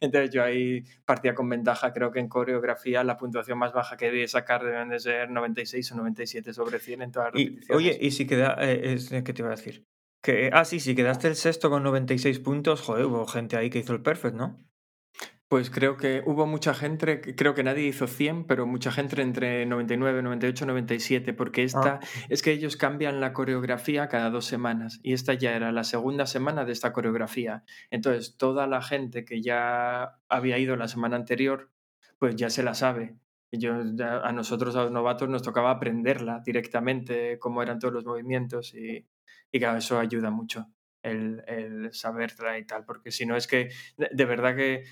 [0.00, 4.06] Entonces yo ahí partía con ventaja, creo que en coreografía la puntuación más baja que
[4.06, 7.32] debí sacar deben de ser 96 o 97 sobre 100 todas
[7.70, 9.86] oye, y si queda, eh, ¿qué te iba a decir?
[10.22, 13.78] Que, ah, sí, si quedaste el sexto con 96 puntos, joder, hubo gente ahí que
[13.78, 14.58] hizo el perfect, ¿no?
[15.48, 19.64] Pues creo que hubo mucha gente, creo que nadie hizo 100, pero mucha gente entre
[19.64, 22.06] 99, 98, 97, porque esta ah.
[22.28, 26.26] es que ellos cambian la coreografía cada dos semanas y esta ya era la segunda
[26.26, 27.62] semana de esta coreografía.
[27.90, 31.70] Entonces, toda la gente que ya había ido la semana anterior,
[32.18, 33.16] pues ya se la sabe.
[33.52, 38.74] Yo, a nosotros, a los novatos, nos tocaba aprenderla directamente, cómo eran todos los movimientos
[38.74, 39.06] y,
[39.52, 40.66] y claro, eso ayuda mucho.
[41.02, 44.82] el, el saberla y tal, porque si no es que, de, verdad que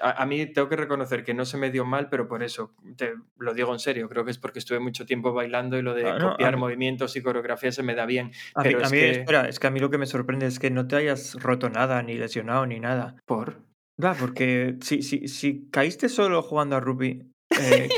[0.00, 2.74] a, a mí tengo que reconocer que no se me dio mal, pero por eso,
[2.96, 5.94] te lo digo en serio, creo que es porque estuve mucho tiempo bailando y lo
[5.94, 8.78] de no, a copiar mí- movimientos y coreografía se me da bien, A mí, pero
[8.78, 9.10] a es mí, que...
[9.12, 11.68] espera, es que a mí lo que me sorprende es que no te hayas roto
[11.70, 13.16] nada, ni lesionado, ni nada.
[13.24, 13.62] ¿Por?
[14.02, 17.29] Va, porque si, si, si caíste solo jugando a rugby,
[17.60, 17.88] eh,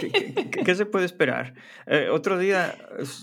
[0.64, 1.54] ¿qué, se puede esperar?
[1.86, 2.76] Eh, otro día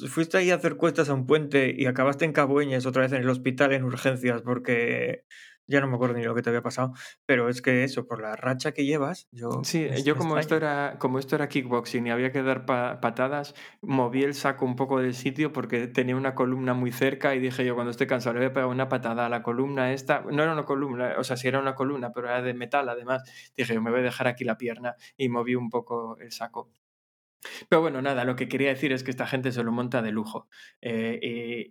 [0.08, 3.22] fuiste ahí a hacer cuestas a un puente y acabaste en Cabueñes otra vez en
[3.22, 5.26] el hospital en urgencias porque
[5.70, 6.94] ya no me acuerdo ni lo que te había pasado,
[7.26, 9.50] pero es que eso, por la racha que llevas, yo...
[9.64, 13.00] Sí, me- yo como esto era, como esto era kickboxing y había que dar pa-
[13.02, 17.40] patadas, moví el saco un poco del sitio porque tenía una columna muy cerca y
[17.40, 20.22] dije yo cuando esté cansado le voy a pegar una patada a la columna esta,
[20.22, 23.24] no era una columna, o sea, sí era una columna, pero era de metal además,
[23.56, 26.72] dije yo me voy a dejar aquí la pierna y moví un poco el saco.
[27.70, 30.12] Pero bueno, nada, lo que quería decir es que esta gente se lo monta de
[30.12, 30.50] lujo.
[30.82, 31.20] eh,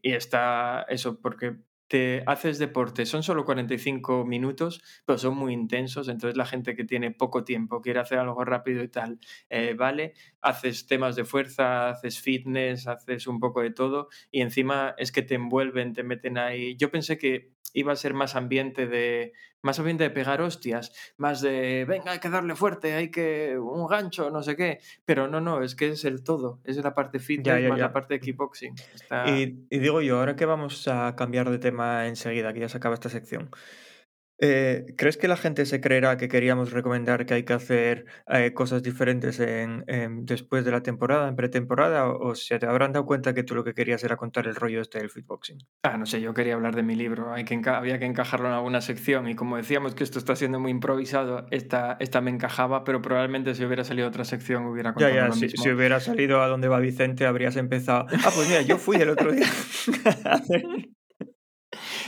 [0.03, 1.57] y, y está eso, porque
[1.89, 6.85] te haces deporte, son solo 45 minutos, pero son muy intensos, entonces la gente que
[6.85, 11.91] tiene poco tiempo, quiere hacer algo rápido y tal, eh, vale, haces temas de fuerza,
[11.91, 16.39] haces fitness, haces un poco de todo y encima es que te envuelven, te meten
[16.39, 16.77] ahí.
[16.77, 21.41] Yo pensé que iba a ser más ambiente de más ambiente de pegar hostias, más
[21.41, 25.41] de venga, hay que darle fuerte, hay que un gancho, no sé qué, pero no,
[25.41, 27.93] no, es que es el todo, es la parte Ya, fitness ya, más la ya.
[27.93, 28.75] parte de kickboxing.
[28.95, 29.29] Está...
[29.29, 32.77] Y, y digo yo, ahora que vamos a cambiar de tema enseguida, que ya se
[32.77, 33.51] acaba esta sección,
[34.41, 38.53] eh, ¿crees que la gente se creerá que queríamos recomendar que hay que hacer eh,
[38.55, 42.93] cosas diferentes en, en- después de la temporada, en pretemporada, o, o se te habrán
[42.93, 45.59] dado cuenta que tú lo que querías era contar el rollo este del fitboxing?
[45.83, 48.55] Ah, no sé, yo quería hablar de mi libro, hay que había que encajarlo en
[48.55, 52.85] alguna sección y como decíamos que esto está siendo muy improvisado, esta, esta me encajaba,
[52.85, 55.63] pero probablemente si hubiera salido otra sección hubiera Ya, contado ya, lo si, mismo.
[55.63, 58.07] si hubiera salido a donde va Vicente, habrías empezado.
[58.25, 59.47] Ah, pues mira, yo fui el otro día.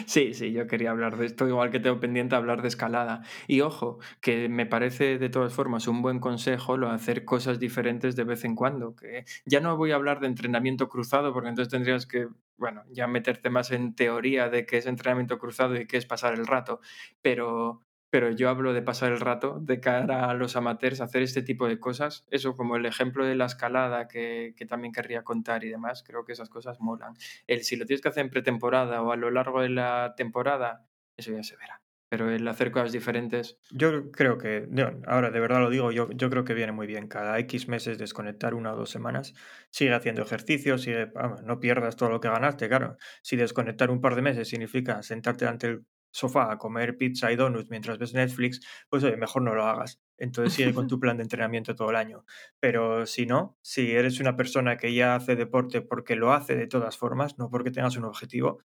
[0.06, 3.22] Sí, sí, yo quería hablar de esto, igual que tengo pendiente hablar de escalada.
[3.46, 7.58] Y ojo, que me parece de todas formas un buen consejo lo de hacer cosas
[7.58, 8.94] diferentes de vez en cuando.
[8.94, 13.06] Que ya no voy a hablar de entrenamiento cruzado, porque entonces tendrías que, bueno, ya
[13.06, 16.80] meterte más en teoría de qué es entrenamiento cruzado y qué es pasar el rato.
[17.22, 21.42] Pero, pero yo hablo de pasar el rato de cara a los amateurs, hacer este
[21.42, 22.26] tipo de cosas.
[22.30, 26.24] Eso como el ejemplo de la escalada que, que también querría contar y demás, creo
[26.24, 27.14] que esas cosas molan
[27.46, 30.86] el si lo tienes que hacer en pretemporada o a lo largo de la temporada,
[31.16, 31.82] eso ya se verá.
[32.08, 36.10] Pero el hacer cosas diferentes, Yo creo que, no, ahora de verdad lo digo, yo,
[36.10, 37.06] yo creo que viene muy bien.
[37.06, 39.32] Cada X meses desconectar una o dos semanas,
[39.70, 42.96] sigue haciendo ejercicio, sigue, vamos, no pierdas todo lo que ganaste, claro.
[43.22, 47.36] Si desconectar un par de meses significa sentarte ante el sofá a comer pizza y
[47.36, 50.00] donuts mientras ves Netflix, pues oye, mejor no lo hagas.
[50.18, 52.24] Entonces sigue con tu plan de entrenamiento todo el año.
[52.58, 56.66] Pero si no, si eres una persona que ya hace deporte porque lo hace de
[56.66, 58.62] todas formas, no porque tengas un objetivo,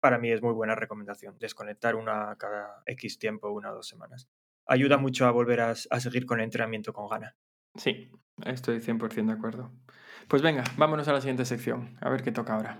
[0.00, 1.38] para mí es muy buena recomendación.
[1.38, 4.28] Desconectar una cada X tiempo, una o dos semanas.
[4.66, 7.36] Ayuda mucho a volver a, a seguir con el entrenamiento con gana.
[7.74, 8.10] sí,
[8.44, 9.72] estoy 100% de acuerdo.
[10.28, 12.78] Pues venga, vámonos a la siguiente sección, a ver qué toca ahora.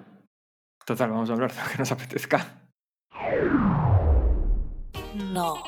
[0.85, 2.68] Total, vamos a hablar de lo que nos apetezca.
[5.19, 5.65] No.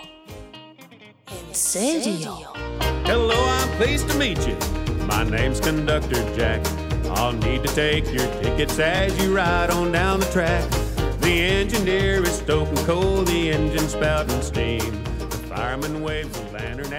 [1.26, 2.52] ¿En serio?
[3.04, 4.56] Hello, I'm pleased to meet you.
[5.06, 6.64] My name's Conductor Jack.
[7.16, 10.70] I'll need to take your tickets as you ride on down the track.
[11.20, 15.09] The engineer is stoking coal, the engine spouting steam.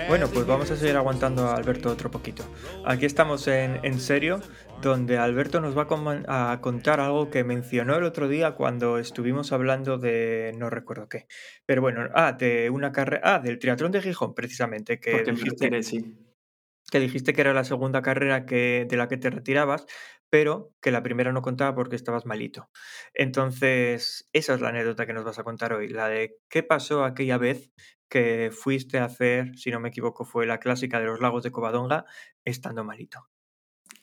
[0.08, 2.44] Bueno, pues vamos a seguir aguantando a Alberto otro poquito.
[2.86, 4.40] Aquí estamos en, en serio,
[4.82, 5.88] donde Alberto nos va
[6.28, 11.26] a, contar algo que mencionó el otro día cuando estuvimos hablando de no recuerdo qué.
[11.66, 15.84] Pero bueno, ah, de una carrera, ah, del triatlón de Gijón, precisamente, que Porque dijiste,
[15.84, 16.16] sí.
[16.92, 19.86] que dijiste que era la segunda carrera que, de la que te retirabas,
[20.30, 22.70] pero que la primera no contaba porque estabas malito.
[23.14, 27.04] Entonces, esa es la anécdota que nos vas a contar hoy, la de qué pasó
[27.04, 27.72] aquella vez
[28.12, 31.52] que fuiste a hacer, si no me equivoco, fue la clásica de los lagos de
[31.52, 32.06] Covadonga,
[32.44, 33.30] estando malito.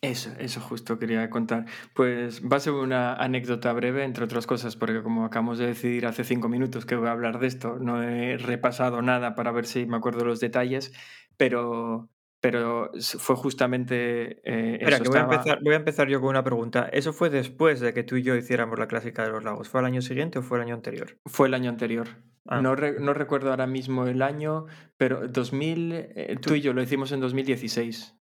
[0.01, 1.67] Eso, eso justo quería contar.
[1.95, 6.07] Pues va a ser una anécdota breve, entre otras cosas, porque como acabamos de decidir
[6.07, 9.67] hace cinco minutos que voy a hablar de esto, no he repasado nada para ver
[9.67, 10.93] si me acuerdo los detalles,
[11.37, 12.09] pero,
[12.41, 15.03] pero fue justamente eh, Espera, eso.
[15.05, 16.89] que voy a, empezar, voy a empezar yo con una pregunta.
[16.93, 19.69] ¿Eso fue después de que tú y yo hiciéramos la clásica de los lagos?
[19.69, 21.19] ¿Fue el año siguiente o fue el año anterior?
[21.27, 22.09] Fue el año anterior.
[22.47, 22.63] Ah.
[22.63, 26.81] No, re- no recuerdo ahora mismo el año, pero 2000, eh, tú y yo lo
[26.83, 28.17] hicimos en 2016,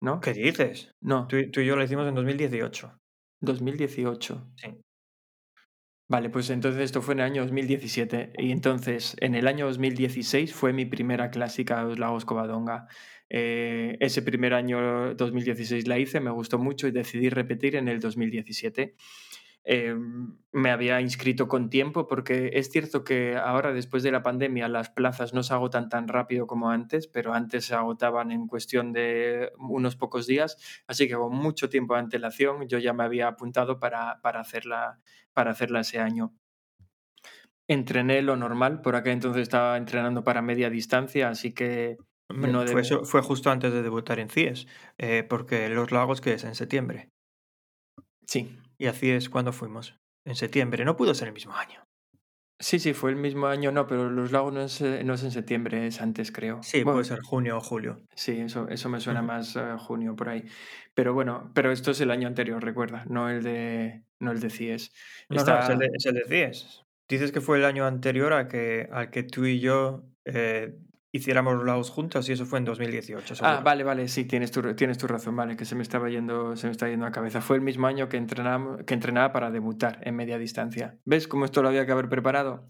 [0.00, 0.20] ¿no?
[0.20, 0.92] ¿Qué dices?
[1.02, 2.98] No, Tú, tú y yo lo hicimos en 2018.
[3.42, 4.52] 2018.
[4.56, 4.80] Sí.
[6.08, 10.54] Vale, pues entonces esto fue en el año 2017 y entonces en el año 2016
[10.54, 12.86] fue mi primera clásica de los Lagos Covadonga.
[13.28, 18.00] Eh, ese primer año 2016 la hice, me gustó mucho y decidí repetir en el
[18.00, 18.94] 2017.
[19.68, 19.96] eh,
[20.52, 24.90] me había inscrito con tiempo, porque es cierto que ahora, después de la pandemia, las
[24.90, 29.50] plazas no se agotan tan rápido como antes, pero antes se agotaban en cuestión de
[29.58, 33.80] unos pocos días, así que con mucho tiempo de antelación yo ya me había apuntado
[33.80, 35.00] para, para, hacerla,
[35.32, 36.32] para hacerla ese año.
[37.66, 41.96] Entrené lo normal, por aquel entonces estaba entrenando para media distancia, así que
[42.28, 44.66] no fue, fue, justo antes de debutar en CIES,
[44.98, 47.10] eh, porque Los Lagos que es en septiembre.
[48.26, 48.58] Sí.
[48.78, 49.96] ¿Y a CIES cuándo fuimos?
[50.24, 51.86] En septiembre, no pudo ser el mismo año.
[52.58, 55.22] Sí, sí, fue el mismo año, no, pero Los Lagos no es, eh, no es
[55.22, 56.62] en septiembre, es antes, creo.
[56.62, 58.00] Sí, puede ser junio o julio.
[58.14, 60.44] Sí, eso, eso me suena más uh, junio por ahí.
[60.94, 64.48] Pero bueno, pero esto es el año anterior, recuerda, no el de, no el de
[64.48, 64.90] CIES.
[65.28, 66.82] No, no, es el de, es el de CIES.
[67.08, 70.74] Dices que fue el año anterior a que, al que tú y yo eh,
[71.16, 73.34] hiciéramos los juntos y eso fue en 2018.
[73.40, 76.56] Ah, vale, vale, sí, tienes tu, tienes tu razón, vale, que se me estaba yendo,
[76.56, 77.40] se me está yendo a cabeza.
[77.40, 80.98] Fue el mismo año que, entrenamos, que entrenaba para debutar en media distancia.
[81.04, 82.66] ¿Ves cómo esto lo había que haber preparado?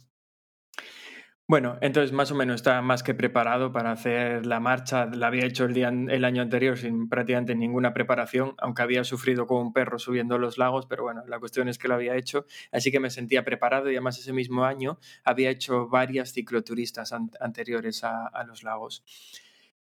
[1.49, 5.07] Bueno, entonces más o menos estaba más que preparado para hacer la marcha.
[5.07, 9.47] La había hecho el, día, el año anterior sin prácticamente ninguna preparación, aunque había sufrido
[9.47, 12.47] como un perro subiendo los lagos, pero bueno, la cuestión es que lo había hecho,
[12.73, 18.03] así que me sentía preparado y además ese mismo año había hecho varias cicloturistas anteriores
[18.03, 19.05] a, a los lagos.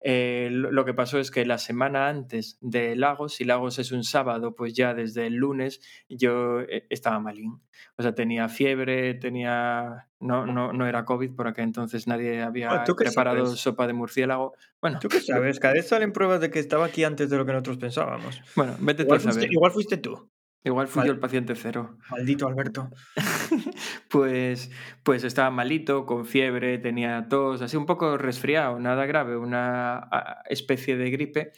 [0.04, 4.04] Eh, lo que pasó es que la semana antes de Lagos, si Lagos es un
[4.04, 7.62] sábado, pues ya desde el lunes yo eh, estaba malín.
[7.98, 10.08] O sea, tenía fiebre, tenía...
[10.20, 14.54] No, no, no era COVID, por aquel entonces nadie había preparado sopa de murciélago.
[14.80, 15.60] Bueno, ¿Tú qué sabes?
[15.60, 18.42] Cada vez salen pruebas de que estaba aquí antes de lo que nosotros pensábamos.
[18.56, 19.52] Bueno, vete igual tú a saber.
[19.52, 20.30] igual fuiste tú.
[20.64, 21.98] Igual fui yo el paciente cero.
[22.12, 22.92] Maldito Alberto.
[24.10, 24.70] pues,
[25.04, 30.08] pues estaba malito, con fiebre, tenía tos, así un poco resfriado, nada grave, una
[30.50, 31.52] especie de gripe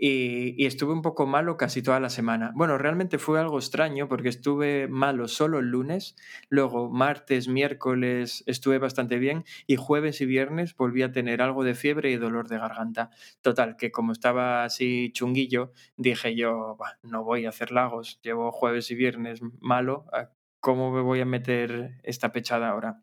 [0.00, 2.52] y, estuve un poco malo casi toda la semana.
[2.54, 6.16] Bueno, realmente fue algo extraño porque estuve malo solo el lunes,
[6.48, 11.74] luego martes, miércoles estuve bastante bien y jueves y viernes volví a tener algo de
[11.74, 13.10] fiebre y dolor de garganta.
[13.42, 18.90] Total, que como estaba así chunguillo, dije yo, no voy a hacer lagos, llevo jueves
[18.90, 20.06] y viernes malo,
[20.60, 23.02] ¿cómo me voy a meter esta pechada ahora?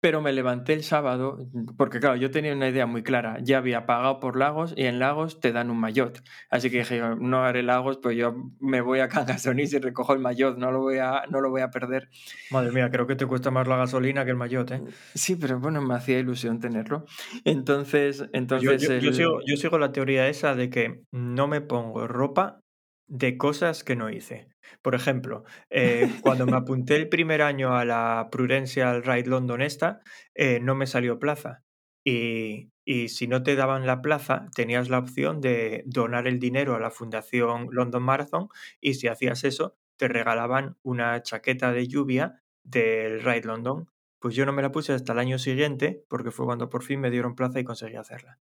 [0.00, 1.38] Pero me levanté el sábado,
[1.76, 3.38] porque claro, yo tenía una idea muy clara.
[3.42, 6.22] Ya había pagado por Lagos y en Lagos te dan un maillot.
[6.50, 9.08] Así que dije, no haré Lagos, pues yo me voy a
[9.48, 12.08] Cangasonís y recojo el maillot, no lo, voy a, no lo voy a perder.
[12.50, 14.82] Madre mía, creo que te cuesta más la gasolina que el maillot, ¿eh?
[15.14, 17.04] Sí, pero bueno, me hacía ilusión tenerlo.
[17.44, 22.60] Entonces, entonces yo, sigo, yo sigo la teoría esa de que no me pongo ropa
[23.08, 24.48] de cosas que no hice.
[24.82, 30.00] Por ejemplo, eh, cuando me apunté el primer año a la Prudential Ride London esta,
[30.34, 31.64] eh, no me salió plaza.
[32.04, 36.74] Y, y, si no te daban la plaza, tenías la opción de donar el dinero
[36.74, 38.48] a la Fundación London Marathon
[38.80, 43.90] y si hacías eso, te regalaban una chaqueta de lluvia del Ride London.
[44.20, 47.00] Pues yo no me la puse hasta el año siguiente, porque fue cuando por fin
[47.00, 48.38] me dieron plaza y conseguí hacerla.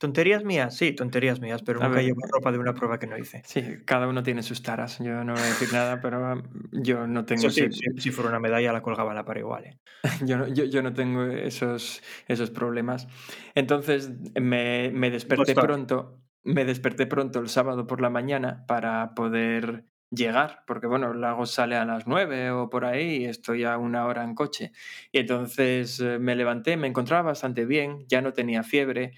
[0.00, 0.74] ¿Tonterías mías?
[0.74, 3.42] Sí, tonterías mías, pero nunca llevo ropa de una prueba que no hice.
[3.44, 4.98] Sí, cada uno tiene sus taras.
[4.98, 7.50] Yo no voy a decir nada, pero yo no tengo...
[7.50, 9.66] sí, si fuera una medalla la colgaba en la pared igual.
[9.66, 9.78] ¿eh?
[10.24, 13.08] yo, no, yo, yo, no tengo esos, esos problemas.
[13.54, 14.10] Entonces
[14.40, 16.18] me, me desperté pronto.
[16.44, 21.46] Me desperté pronto el sábado por la mañana para poder llegar, porque bueno, el lago
[21.46, 24.72] sale a las nueve o por ahí y estoy a una hora en coche.
[25.12, 29.12] Y entonces eh, me levanté, me encontraba bastante bien, ya no tenía fiebre,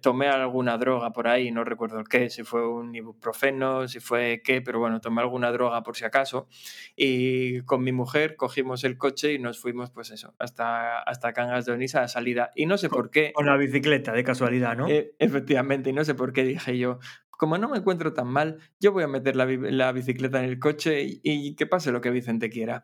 [0.00, 4.62] tomé alguna droga por ahí, no recuerdo qué, si fue un ibuprofeno, si fue qué,
[4.62, 6.48] pero bueno, tomé alguna droga por si acaso.
[6.96, 11.66] Y con mi mujer cogimos el coche y nos fuimos, pues eso, hasta, hasta Cangas
[11.66, 12.50] de Onisa a salida.
[12.54, 13.32] Y no sé por qué.
[13.32, 14.88] Con la bicicleta, de casualidad, ¿no?
[14.88, 18.58] Eh, efectivamente, y no sé por qué dije yo, como no me encuentro tan mal,
[18.78, 22.00] yo voy a meter la, la bicicleta en el coche y, y que pase lo
[22.00, 22.82] que Vicente quiera.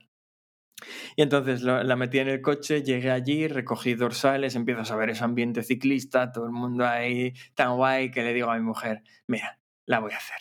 [1.17, 5.25] Y entonces la metí en el coche, llegué allí, recogí dorsales, empiezo a ver ese
[5.25, 9.59] ambiente ciclista, todo el mundo ahí tan guay que le digo a mi mujer, mira,
[9.87, 10.39] la voy a hacer.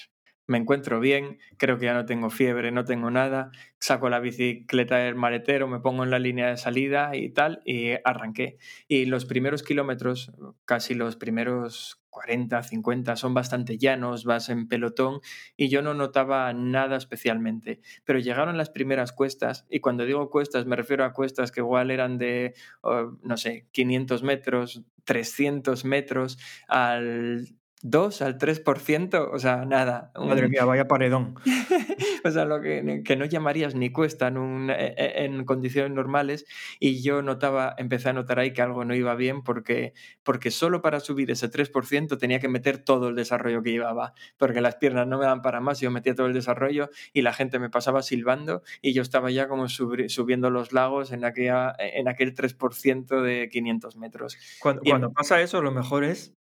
[0.49, 4.97] Me encuentro bien, creo que ya no tengo fiebre, no tengo nada, saco la bicicleta
[4.97, 8.58] del maletero, me pongo en la línea de salida y tal, y arranqué.
[8.88, 10.32] Y los primeros kilómetros,
[10.65, 15.21] casi los primeros 40, 50, son bastante llanos, vas en pelotón
[15.55, 17.79] y yo no notaba nada especialmente.
[18.03, 21.91] Pero llegaron las primeras cuestas y cuando digo cuestas me refiero a cuestas que igual
[21.91, 27.47] eran de, oh, no sé, 500 metros, 300 metros al
[27.81, 30.11] 2 al 3%, o sea, nada.
[30.15, 31.35] Madre un- mía, vaya paredón.
[32.25, 35.91] o sea, lo que, que no llamarías ni cuesta en, un- e- e- en condiciones
[35.91, 36.45] normales
[36.79, 39.93] y yo notaba, empecé a notar ahí que algo no iba bien porque,
[40.23, 44.60] porque solo para subir ese 3% tenía que meter todo el desarrollo que llevaba, porque
[44.60, 47.60] las piernas no me dan para más, yo metía todo el desarrollo y la gente
[47.60, 52.33] me pasaba silbando y yo estaba ya como subiendo los lagos en, aquella, en aquel
[52.35, 54.37] 3% de 500 metros.
[54.60, 56.33] Cuando, Y- cuando pasa eso, lo mejor es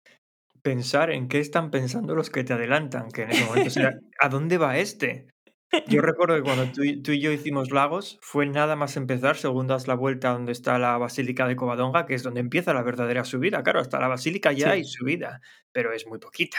[0.66, 4.28] pensar en qué están pensando los que te adelantan, que en ese momento será, ¿a
[4.28, 5.28] dónde va este?
[5.86, 9.36] Yo recuerdo que cuando tú, y- tú y yo hicimos Lagos, fue nada más empezar,
[9.36, 12.82] según das la vuelta donde está la Basílica de Covadonga, que es donde empieza la
[12.82, 13.62] verdadera subida.
[13.62, 14.72] Claro, hasta la Basílica ya Sí.
[14.72, 15.40] hay subida,
[15.70, 16.58] pero es muy poquita.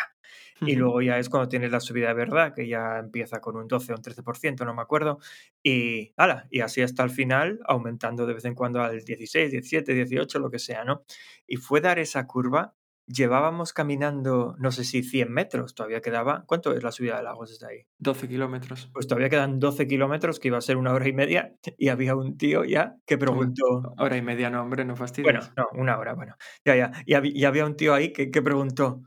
[0.61, 3.67] Y luego ya es cuando tienes la subida de verdad, que ya empieza con un
[3.67, 5.19] 12 o un 13%, no me acuerdo.
[5.61, 9.93] Y, ala, y así hasta el final, aumentando de vez en cuando al 16, 17,
[9.93, 11.03] 18, lo que sea, ¿no?
[11.45, 12.73] Y fue dar esa curva,
[13.07, 16.43] llevábamos caminando, no sé si 100 metros, todavía quedaba.
[16.45, 17.85] ¿Cuánto es la subida de Lagos desde ahí?
[17.99, 18.89] 12 kilómetros.
[18.93, 22.15] Pues todavía quedan 12 kilómetros, que iba a ser una hora y media, y había
[22.15, 23.93] un tío ya que preguntó.
[23.97, 25.33] Hora y media, no, hombre, no fastidies.
[25.33, 26.35] Bueno, no, una hora, bueno.
[26.65, 26.91] Ya, ya.
[27.05, 29.01] Y, hab- y había un tío ahí que, que preguntó,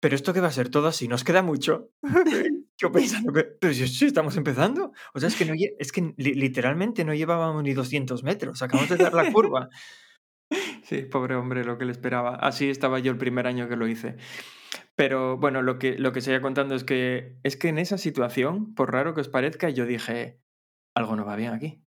[0.00, 1.06] ¿pero esto qué va a ser todo así?
[1.06, 1.90] ¿Nos queda mucho?
[2.78, 4.92] Yo pensando que, pero si, si estamos empezando.
[5.14, 8.60] O sea, es que, no, es que li- literalmente no llevábamos ni 200 metros.
[8.62, 9.68] Acabamos de dar la curva.
[10.84, 12.34] Sí, pobre hombre, lo que le esperaba.
[12.36, 14.16] Así estaba yo el primer año que lo hice.
[14.94, 18.74] Pero bueno, lo que, lo que seguía contando es que, es que en esa situación,
[18.74, 20.40] por raro que os parezca, yo dije,
[20.94, 21.82] algo no va bien aquí.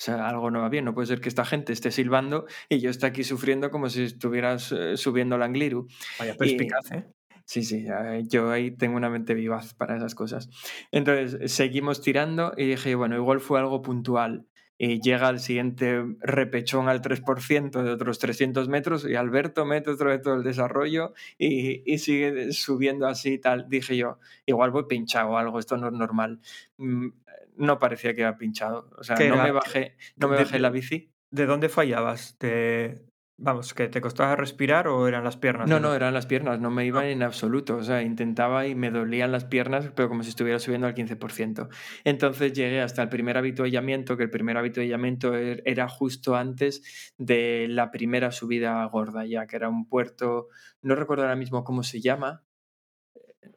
[0.00, 0.84] O sea, algo no va bien.
[0.84, 4.02] No puede ser que esta gente esté silbando y yo esté aquí sufriendo como si
[4.02, 5.86] estuvieras eh, subiendo la Angliru.
[6.18, 7.06] Vaya perspicaz, ¿eh?
[7.44, 10.48] Sí, sí, eh, yo ahí tengo una mente vivaz para esas cosas.
[10.90, 14.46] Entonces, seguimos tirando y dije, bueno, igual fue algo puntual.
[14.84, 20.10] Y llega el siguiente repechón al 3% de otros 300 metros y Alberto mete otro
[20.10, 23.68] de todo el desarrollo y, y sigue subiendo así y tal.
[23.68, 26.40] Dije yo, igual voy pinchado o algo, esto no es normal.
[26.78, 27.10] Mm,
[27.58, 28.90] No parecía que iba pinchado.
[28.98, 31.12] O sea, ¿Qué no me bajé, no me De- bajé la bici.
[31.30, 32.36] ¿De dónde fallabas?
[32.38, 33.02] ¿Te...
[33.44, 35.68] Vamos, que te costaba respirar o eran las piernas?
[35.68, 37.76] No, no, eran las piernas, no me iban en absoluto.
[37.76, 41.68] O sea, intentaba y me dolían las piernas, pero como si estuviera subiendo al 15%.
[42.04, 47.66] Entonces llegué hasta el primer habituallamiento, que el primer habituallamiento er- era justo antes de
[47.68, 50.46] la primera subida gorda, ya que era un puerto,
[50.80, 52.44] no recuerdo ahora mismo cómo se llama.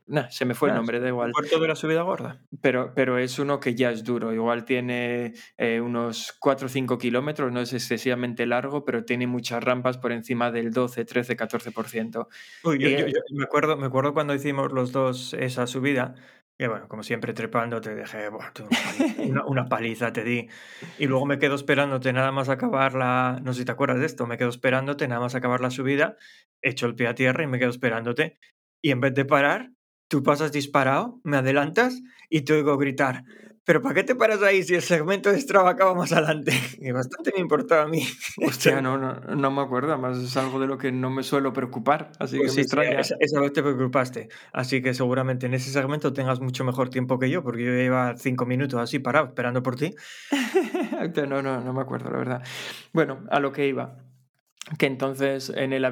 [0.08, 1.32] Nah, se me fue el nombre, da ¿El igual.
[1.32, 2.42] puerto de la subida gorda?
[2.62, 4.34] Pero, pero es uno que ya es duro.
[4.34, 9.64] Igual tiene eh, unos 4 o 5 kilómetros, no es excesivamente largo, pero tiene muchas
[9.64, 12.28] rampas por encima del 12, 13, 14%.
[12.64, 15.66] Uy, yo, Y, yo- eh, yo me, acuerdo, me acuerdo cuando hicimos los dos esa
[15.68, 16.16] subida,
[16.58, 18.68] que bueno, como siempre trepando te dejé paliza,
[19.42, 20.48] una- una paliza te di.
[20.98, 23.40] Y luego me quedo esperándote nada más acabar la...
[23.44, 26.16] No sé si te acuerdas de esto, me quedo esperándote nada más acabar la subida,
[26.64, 28.38] echo el pie a tierra y me quedo esperándote.
[28.84, 29.72] Y en vez de parar,
[30.08, 33.24] tú pasas disparado, me adelantas y te oigo gritar.
[33.64, 36.52] Pero ¿para qué te paras ahí si el segmento de Strava acaba más adelante?
[36.80, 38.06] Y bastante me importaba a mí.
[38.46, 41.52] Hostia, no, no, no me acuerdo, además es algo de lo que no me suelo
[41.52, 43.00] preocupar, así Pues que sí, extraña.
[43.00, 44.30] esa, esa vez te preocupaste.
[44.54, 48.16] Así que seguramente en ese segmento tengas mucho mejor tiempo que yo, porque yo iba
[48.18, 49.96] cinco minutos así parado esperando por ti.
[51.28, 52.44] No, no, no me acuerdo, la verdad.
[52.94, 53.98] Bueno, a lo que iba.
[54.80, 55.86] Que entonces en el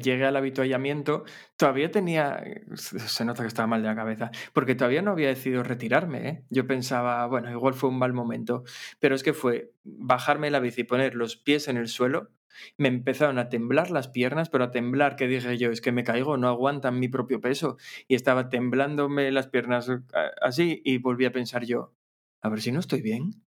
[0.00, 1.24] llegué al habituallamiento,
[1.58, 2.42] todavía tenía,
[2.74, 6.28] se nota que estaba mal de la cabeza, porque todavía no había decidido retirarme.
[6.28, 6.44] ¿eh?
[6.48, 8.64] Yo pensaba, bueno, igual fue un mal momento,
[8.98, 12.30] pero es que fue bajarme la bici y poner los pies en el suelo,
[12.78, 16.04] me empezaron a temblar las piernas, pero a temblar que dije yo, es que me
[16.04, 17.76] caigo, no aguantan mi propio peso,
[18.08, 20.00] y estaba temblándome las piernas eh,
[20.40, 21.92] así y volví a pensar yo,
[22.40, 23.43] a ver si no estoy bien.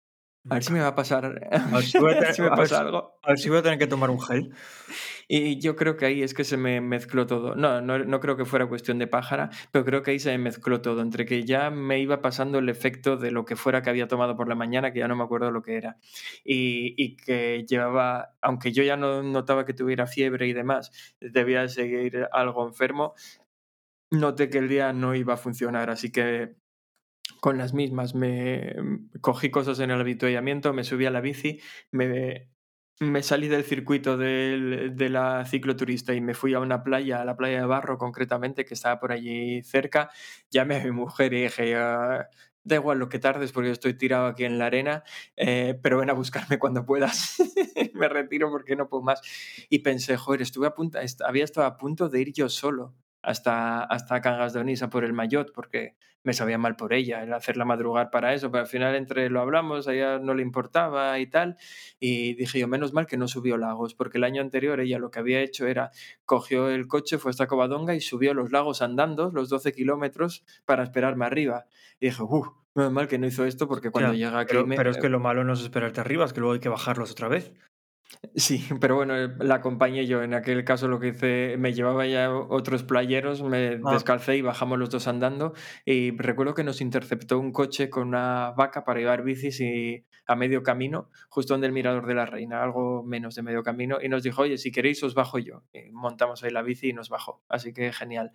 [0.49, 2.49] A ver si me va a pasar, a ver si voy a ver si me
[2.49, 3.19] tener- a ver pasa si- algo.
[3.23, 4.51] A ver si voy a tener que tomar un gel.
[5.27, 7.55] Y yo creo que ahí es que se me mezcló todo.
[7.55, 10.37] No, no, no creo que fuera cuestión de pájara, pero creo que ahí se me
[10.37, 11.01] mezcló todo.
[11.01, 14.37] Entre que ya me iba pasando el efecto de lo que fuera que había tomado
[14.37, 15.97] por la mañana, que ya no me acuerdo lo que era.
[16.45, 21.61] Y, y que llevaba, aunque yo ya no notaba que tuviera fiebre y demás, debía
[21.63, 23.13] de seguir algo enfermo,
[24.11, 25.89] noté que el día no iba a funcionar.
[25.89, 26.55] Así que
[27.39, 28.75] con las mismas me
[29.21, 31.59] cogí cosas en el habituallamiento, me subí a la bici,
[31.91, 32.49] me,
[32.99, 37.37] me salí del circuito de la cicloturista y me fui a una playa, a la
[37.37, 40.09] playa de Barro concretamente, que estaba por allí cerca.
[40.49, 42.27] Llamé a mi mujer y dije, "Ah,
[42.63, 45.03] da igual lo que tardes porque yo estoy tirado aquí en la arena,
[45.37, 47.37] eh, pero ven a buscarme cuando puedas.
[47.93, 49.21] me retiro porque no puedo más.
[49.69, 52.93] Y pensé, joder, estuve a punto, había estado a punto de ir yo solo
[53.27, 57.23] hasta, hasta Cangas de Onís a por el Mayot, porque me sabía mal por ella,
[57.23, 60.41] el hacerla madrugar para eso, pero al final entre lo hablamos, a ella no le
[60.41, 61.57] importaba y tal,
[61.99, 65.11] y dije yo, menos mal que no subió lagos, porque el año anterior ella lo
[65.11, 65.91] que había hecho era,
[66.25, 70.83] cogió el coche, fue hasta Covadonga y subió los lagos andando, los 12 kilómetros, para
[70.83, 71.65] esperarme arriba.
[71.99, 74.49] Y dije, uff, menos mal que no hizo esto, porque cuando Ya, llega aquí...
[74.53, 76.59] pero, me- pero es que lo malo no es esperarte arriba, es que luego hay
[76.59, 77.53] que bajarlos otra vez.
[78.35, 80.23] Sí, pero bueno, eh, la acompañé yo.
[80.23, 83.91] En aquel caso lo que hice, me llevaba ya otros playeros, me Ah.
[83.93, 85.53] descalcé y bajamos los dos andando.
[85.85, 90.35] Y recuerdo que nos interceptó un coche con una vaca para llevar bicis y a
[90.35, 94.09] medio camino, justo donde el Mirador de la Reina, algo menos de medio camino, y
[94.09, 95.63] nos dijo, oye, si queréis os bajo yo.
[95.73, 97.43] Y montamos ahí la bici y nos bajó.
[97.47, 98.33] Así que genial.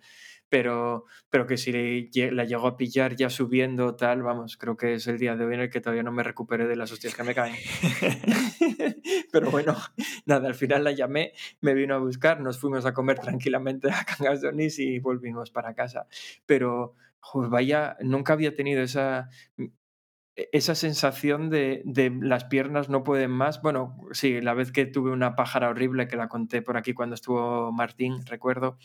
[0.53, 4.93] Pero, pero que si le la llegó a pillar ya subiendo, tal, vamos, creo que
[4.93, 7.15] es el día de hoy en el que todavía no me recuperé de las hostias
[7.15, 7.55] que me caen.
[9.31, 9.75] Pero bueno,
[10.27, 14.05] nada, al final la llamé, me vino a buscar, nos fuimos a comer tranquilamente a
[14.05, 16.05] Cangas de Onís y volvimos para casa.
[16.45, 19.29] Pero, joder, vaya, nunca había tenido esa,
[20.35, 23.61] esa sensación de, de las piernas no pueden más.
[23.61, 27.13] Bueno, sí, la vez que tuve una pájara horrible que la conté por aquí cuando
[27.13, 28.77] estuvo Martín, recuerdo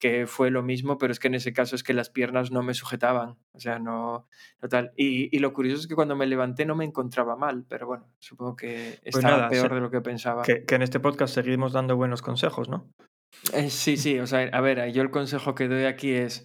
[0.00, 2.62] que fue lo mismo, pero es que en ese caso es que las piernas no
[2.62, 4.26] me sujetaban, o sea, no,
[4.60, 4.92] no tal.
[4.96, 8.06] Y, y lo curioso es que cuando me levanté no me encontraba mal, pero bueno,
[8.18, 10.42] supongo que estaba nada, peor de lo que pensaba.
[10.42, 12.88] Que, que en este podcast seguimos dando buenos consejos, ¿no?
[13.52, 16.44] Eh, sí, sí, o sea, a ver, yo el consejo que doy aquí es...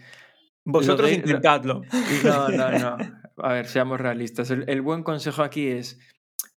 [0.66, 1.82] Vosotros de- lo- intentadlo.
[2.24, 2.98] No, no, no.
[3.38, 4.52] A ver, seamos realistas.
[4.52, 6.00] El, buen consejo aquí es,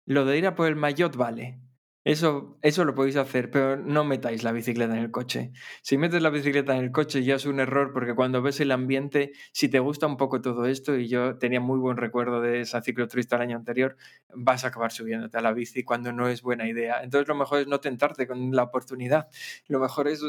[0.07, 1.61] lo de ir a por el maillot vale.
[2.05, 5.53] Eso, eso lo podéis hacer, pero no metáis la bicicleta en el coche.
[5.81, 8.73] Si metes la bicicleta en el coche ya es un error porque cuando ves el
[8.73, 12.61] ambiente, si te gusta un poco todo esto, y yo tenía muy buen recuerdo de
[12.61, 13.97] esa cicloturista el año anterior,
[14.35, 17.03] vas a acabar subiéndote a la bici cuando no es buena idea.
[17.03, 19.29] Entonces lo mejor es no tentarte con la oportunidad.
[19.69, 20.21] Lo mejor es,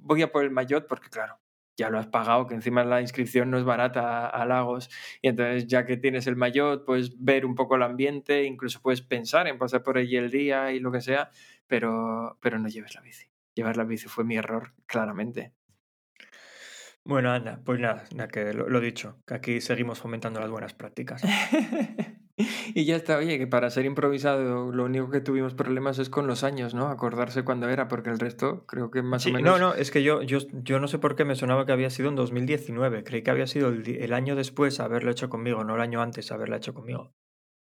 [0.00, 1.38] voy a por el maillot porque claro,
[1.80, 4.90] ya lo has pagado, que encima la inscripción no es barata a, Lagos.
[5.22, 9.00] Y entonces, ya que tienes el maillot, puedes ver un poco el ambiente, incluso puedes
[9.00, 11.30] pensar en pasar por allí el día y lo que sea,
[11.66, 13.28] pero, pero no lleves la bici.
[13.54, 15.54] Llevar la bici fue mi error, claramente.
[17.02, 20.74] Bueno, anda, pues nada, nada que lo, lo dicho, que aquí seguimos fomentando las buenas
[20.74, 21.22] prácticas.
[22.74, 26.26] y ya está, oye, que para ser improvisado lo único que tuvimos problemas es con
[26.26, 26.88] los años, ¿no?
[26.88, 29.58] Acordarse cuándo era, porque el resto creo que más Sí, o menos...
[29.58, 31.90] No, no, es que yo, yo, yo no sé por qué me sonaba que había
[31.90, 33.04] sido en 2019.
[33.04, 36.56] Creí que había sido el, año después haberlo hecho conmigo, no el año antes haberla
[36.56, 37.12] hecho conmigo.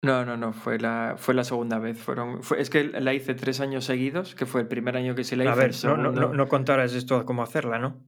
[0.03, 1.99] No, no, no, fue la, fue la segunda vez.
[1.99, 5.25] Fueron, fue, es que la hice tres años seguidos, que fue el primer año que
[5.25, 5.53] se la hice.
[5.53, 8.05] A ver, no, no, no, no contaras esto cómo hacerla, ¿no?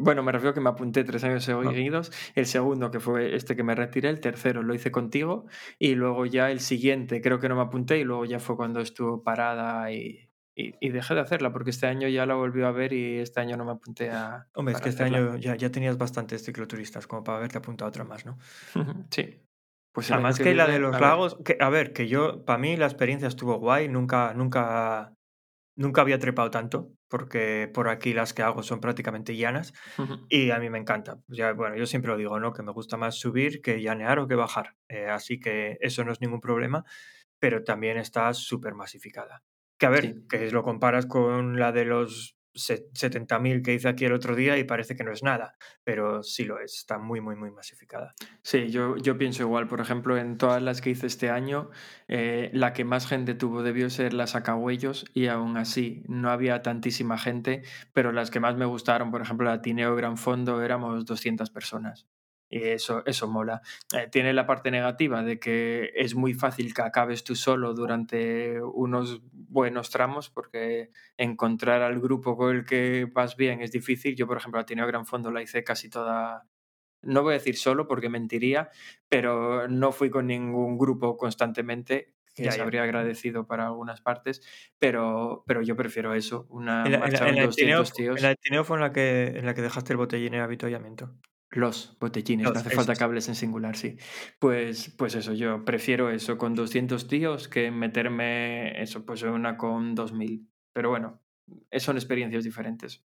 [0.00, 1.62] Bueno, me refiero que me apunté tres años Ah.
[1.62, 2.12] seguidos.
[2.34, 5.46] El segundo, que fue este que me retiré, el tercero lo hice contigo.
[5.78, 7.98] Y luego ya el siguiente, creo que no me apunté.
[7.98, 11.86] Y luego ya fue cuando estuvo parada y, y, y dejé de hacerla, porque este
[11.86, 14.46] año ya la volvió a ver y este año no me apunté a.
[14.54, 15.18] Hombre, es que este hacerla.
[15.32, 18.38] año ya, ya tenías bastantes cicloturistas como para haberte apuntado a otra más, ¿no?
[19.10, 19.40] sí.
[19.94, 21.00] Pues Además que, la de los a ver.
[21.02, 25.12] lagos, que, a ver, que yo, para mí la experiencia estuvo guay, nunca, nunca,
[25.76, 29.74] nunca había trepado tanto, porque por aquí las que hago son prácticamente llanas
[30.30, 31.18] y a mí me encanta.
[31.28, 32.54] Ya, bueno, yo siempre lo digo, ¿no?
[32.54, 36.12] Que me gusta más subir que llanear o que bajar, eh, así que eso no
[36.12, 36.84] es ningún problema,
[37.38, 39.42] pero también está súper masificada.
[39.78, 40.14] Que a ver, Sí.
[40.30, 44.64] que lo comparas con la de los 70.000 que hice aquí el otro día y
[44.64, 48.14] parece que no es nada, pero sí lo es, está muy, muy, muy masificada.
[48.42, 49.66] Sí, yo, yo pienso igual.
[49.68, 51.70] Por ejemplo, en todas las que hice este año,
[52.08, 56.62] eh, la que más gente tuvo debió ser la Sacahuellos y aún así no había
[56.62, 61.04] tantísima gente, pero las que más me gustaron, por ejemplo, la Tineo Gran Fondo, éramos
[61.04, 62.06] 200 personas.
[62.52, 63.62] Y eso, eso mola.
[63.96, 68.60] Eh, tiene la parte negativa de que es muy fácil que acabes tú solo durante
[68.60, 74.14] unos buenos tramos, porque encontrar al grupo con el que vas bien es difícil.
[74.16, 76.46] Yo, por ejemplo, la Tineo Gran Fondo la hice casi toda
[77.00, 78.68] no voy a decir solo porque mentiría,
[79.08, 84.42] pero no fui con ningún grupo constantemente, que Ya, se habría agradecido para algunas partes,
[84.78, 88.16] pero, pero yo prefiero eso, una En la, marcha en de la Tineo, 200 tíos,
[88.18, 91.12] en la Tineo fue en la que, en la que dejaste el botellín en avituallamiento.
[91.52, 93.02] Los botellines, Los, no hace falta esos.
[93.02, 93.96] hables en singular, sí.
[94.38, 99.56] Pues, pues eso, yo prefiero eso con 200 tíos que meterme eso, pues en una
[99.56, 100.48] con 2000.
[100.74, 101.22] Pero bueno,
[101.70, 103.04] eh, son experiencias diferentes.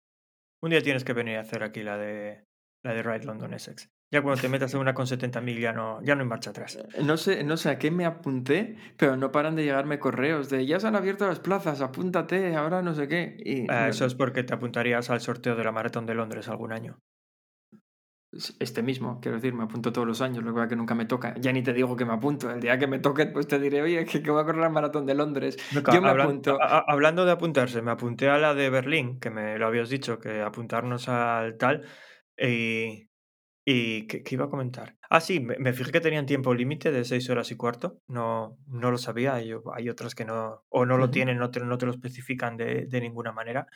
[0.63, 2.45] Un día tienes que venir a hacer aquí la de
[2.85, 3.91] la de Ride London Essex.
[4.13, 6.79] Ya cuando te metas en una con 70.000 ya no, ya no hay marcha atrás.
[7.03, 10.65] No sé, no sé a qué me apunté, pero no paran de llegarme correos de
[10.65, 13.37] ya se han abierto las plazas, apúntate, ahora no sé qué.
[13.45, 16.73] Y Ah, eso es porque te apuntarías al sorteo de la Maratón de Londres algún
[16.73, 17.01] año.
[18.59, 21.35] Este mismo, quiero decir, me apunto todos los años, lo que que nunca me toca.
[21.39, 22.51] Ya ni te digo que me apunto.
[22.51, 24.69] El día que me toque, pues te diré, oye, que, que voy a correr la
[24.69, 25.57] maratón de Londres.
[25.73, 26.59] Yo me apunto.
[26.61, 29.89] a- a- hablando de apuntarse, me apunté a la de Berlín, que me lo habías
[29.91, 31.85] dicho, que apuntarnos al tal.
[32.39, 33.09] Y,
[33.65, 34.97] y ¿qué, iba a comentar?
[35.09, 38.01] Ah, sí, me, me fijé que tenían tiempo límite de seis horas y cuarto.
[38.09, 39.35] No, no lo sabía.
[39.35, 42.57] Hay, hay otras que no, o no lo tienen, no te, no te lo especifican
[42.57, 43.67] de, de ninguna manera.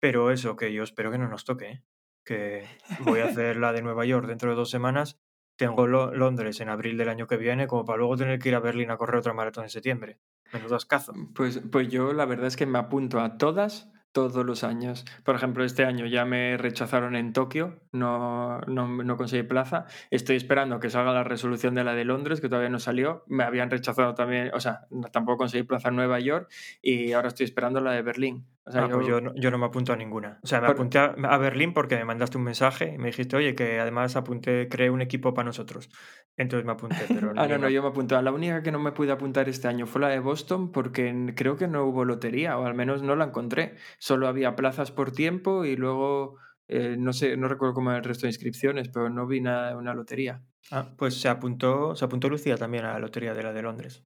[0.00, 1.66] Pero eso, que yo espero que no nos toque.
[1.70, 1.82] ¿eh?
[2.28, 2.66] Que
[3.00, 5.18] voy a hacer la de Nueva York dentro de dos semanas.
[5.56, 8.54] Tengo Lo- Londres en abril del año que viene, como para luego tener que ir
[8.54, 10.18] a Berlín a correr otra maratón en septiembre.
[10.52, 11.12] Menudo ascazo.
[11.34, 15.04] Pues, pues yo la verdad es que me apunto a todas todos los años.
[15.24, 19.86] Por ejemplo, este año ya me rechazaron en Tokio, no, no, no conseguí plaza.
[20.10, 23.22] Estoy esperando que salga la resolución de la de Londres, que todavía no salió.
[23.28, 26.50] Me habían rechazado también, o sea, no- tampoco conseguí plaza en Nueva York
[26.82, 28.46] y ahora estoy esperando la de Berlín.
[28.64, 30.40] O sea, Ah, pues yo no, yo no me apunto a ninguna.
[30.42, 33.06] O sea, me Por- apunté a, a Berlín porque me mandaste un mensaje y me
[33.06, 35.88] dijiste, oye, que además apunté, creé un equipo para nosotros.
[36.36, 38.20] Entonces me apunté, pero Ah, no, no, yo me apunté.
[38.20, 41.56] La única que no me pude apuntar este año fue la de Boston porque creo
[41.56, 43.74] que no hubo lotería, o al menos no la encontré.
[44.08, 48.04] Solo había plazas por tiempo y luego, eh, no sé, no recuerdo cómo era el
[48.04, 50.42] resto de inscripciones, pero no vi nada de una lotería.
[50.70, 54.04] Ah, pues se apuntó, se apuntó Lucía también a la lotería de la de Londres.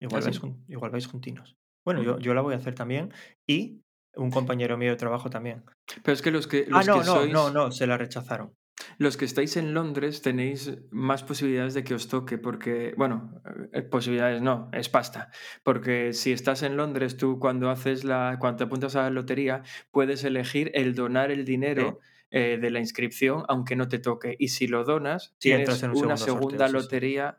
[0.00, 0.42] Igual, ¿Ah, vais, sí?
[0.42, 1.56] jun- igual vais juntinos.
[1.84, 3.12] Bueno, yo, yo la voy a hacer también
[3.46, 3.82] y
[4.14, 5.64] un compañero mío de trabajo también.
[6.04, 7.96] Pero es que los que, Ah, los no, que no, sois, no, no, se la
[7.98, 8.54] rechazaron.
[8.98, 13.40] Los que estáis en Londres tenéis más posibilidades de que os toque, porque, bueno,
[13.72, 15.30] eh, posibilidades no, es pasta.
[15.62, 19.62] Porque si estás en Londres, tú cuando haces la, cuando te apuntas a la lotería,
[19.90, 22.00] puedes elegir el donar el dinero
[22.30, 24.36] eh, de la inscripción, aunque no te toque.
[24.38, 27.38] Y si lo donas, Sí, tienes en un una segunda sorteo, lotería.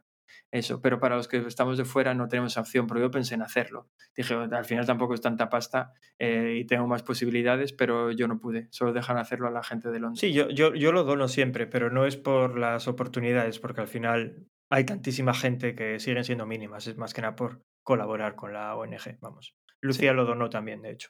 [0.54, 3.42] Eso, pero para los que estamos de fuera no tenemos opción, pero yo pensé en
[3.42, 3.90] hacerlo.
[4.16, 8.40] Dije, al final tampoco es tanta pasta eh, y tengo más posibilidades, pero yo no
[8.40, 8.68] pude.
[8.70, 10.20] Solo dejan hacerlo a la gente de Londres.
[10.20, 13.88] Sí, yo, yo, yo lo dono siempre, pero no es por las oportunidades, porque al
[13.88, 18.54] final hay tantísima gente que siguen siendo mínimas, es más que nada por colaborar con
[18.54, 19.56] la ONG, vamos.
[19.82, 21.10] Lucía lo donó también, de hecho.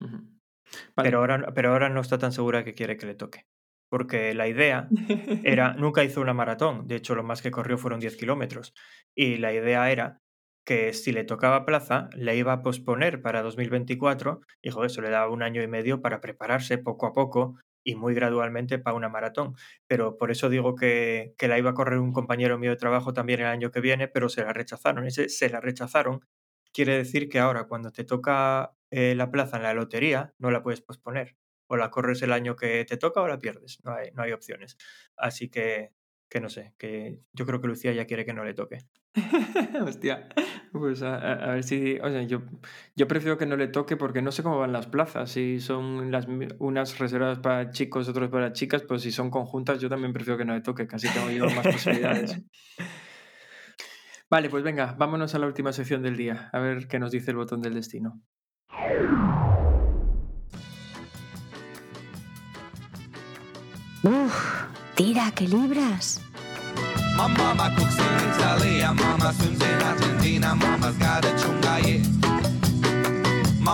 [0.00, 0.28] Vale.
[0.96, 3.46] Pero, ahora, pero ahora no está tan segura que quiere que le toque.
[3.94, 4.88] Porque la idea
[5.44, 8.74] era, nunca hizo una maratón, de hecho lo más que corrió fueron 10 kilómetros.
[9.14, 10.20] Y la idea era
[10.66, 15.10] que si le tocaba plaza, le iba a posponer para 2024 y joder, eso le
[15.10, 19.08] daba un año y medio para prepararse poco a poco y muy gradualmente para una
[19.08, 19.54] maratón.
[19.86, 23.12] Pero por eso digo que, que la iba a correr un compañero mío de trabajo
[23.12, 25.06] también el año que viene, pero se la rechazaron.
[25.06, 26.22] Ese se la rechazaron
[26.72, 30.64] quiere decir que ahora cuando te toca eh, la plaza en la lotería, no la
[30.64, 31.36] puedes posponer.
[31.66, 33.78] O la corres el año que te toca o la pierdes.
[33.84, 34.76] No hay, no hay opciones.
[35.16, 35.92] Así que,
[36.28, 38.78] que no sé, que yo creo que Lucía ya quiere que no le toque.
[39.86, 40.28] Hostia,
[40.72, 42.42] pues a, ver si, o sea, yo,
[42.96, 46.10] yo prefiero que no le toque porque no sé cómo van las plazas, si son
[46.10, 46.26] las
[46.58, 50.44] unas reservadas para chicos, otras para chicas, pues si son conjuntas yo también prefiero que
[50.44, 52.42] no le toque, casi tengo yo más posibilidades.
[54.30, 57.30] Vale, pues venga, vámonos a la última sección del día, a ver qué nos dice
[57.30, 58.20] el botón del destino.
[64.04, 64.34] Uf,
[64.94, 66.20] tira, que libras.
[67.16, 67.26] My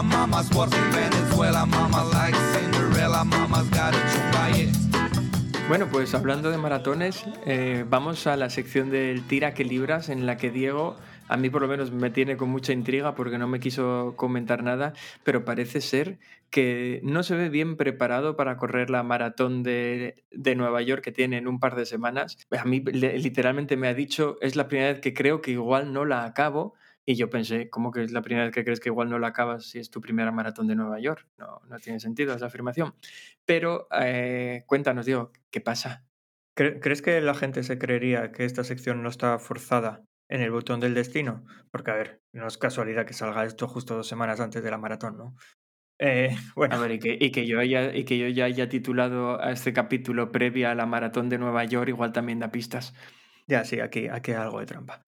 [0.02, 2.06] mama's in Venezuela, mama
[2.52, 4.70] Cinderella, mama's got a chunga, yeah.
[5.68, 10.26] Bueno, pues hablando de maratones, eh, vamos a la sección del tira que libras, en
[10.26, 10.96] la que Diego,
[11.30, 14.62] a mí por lo menos me tiene con mucha intriga porque no me quiso comentar
[14.62, 14.92] nada,
[15.24, 16.18] pero parece ser
[16.50, 21.12] que no se ve bien preparado para correr la maratón de, de Nueva York que
[21.12, 22.36] tiene en un par de semanas.
[22.50, 26.04] A mí literalmente me ha dicho, es la primera vez que creo que igual no
[26.04, 26.74] la acabo.
[27.06, 29.28] Y yo pensé, ¿cómo que es la primera vez que crees que igual no la
[29.28, 31.26] acabas si es tu primera maratón de Nueva York?
[31.38, 32.94] No, no tiene sentido esa afirmación.
[33.44, 36.04] Pero eh, cuéntanos, Diego, ¿qué pasa?
[36.56, 40.50] ¿Cre- ¿Crees que la gente se creería que esta sección no está forzada en el
[40.50, 41.44] botón del destino?
[41.70, 44.78] Porque, a ver, no es casualidad que salga esto justo dos semanas antes de la
[44.78, 45.36] maratón, ¿no?
[45.98, 48.68] Eh, bueno, A ver, y que, y que yo haya, y que yo ya haya
[48.68, 52.94] titulado a este capítulo previa a la maratón de Nueva York, igual también da pistas.
[53.46, 55.04] Ya, sí, aquí, aquí hay algo de trampa.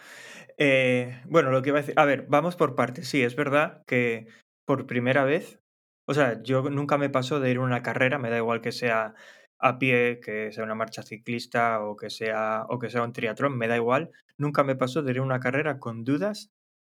[0.59, 1.95] Eh, bueno, lo que iba a decir.
[1.97, 3.09] A ver, vamos por partes.
[3.09, 4.27] Sí, es verdad que
[4.65, 5.61] por primera vez.
[6.07, 8.73] O sea, yo nunca me paso de ir a una carrera, me da igual que
[8.73, 9.15] sea
[9.59, 13.57] a pie, que sea una marcha ciclista o que sea, o que sea un triatlón,
[13.57, 14.11] me da igual.
[14.43, 16.51] Nunca me pasó a una carrera con dudas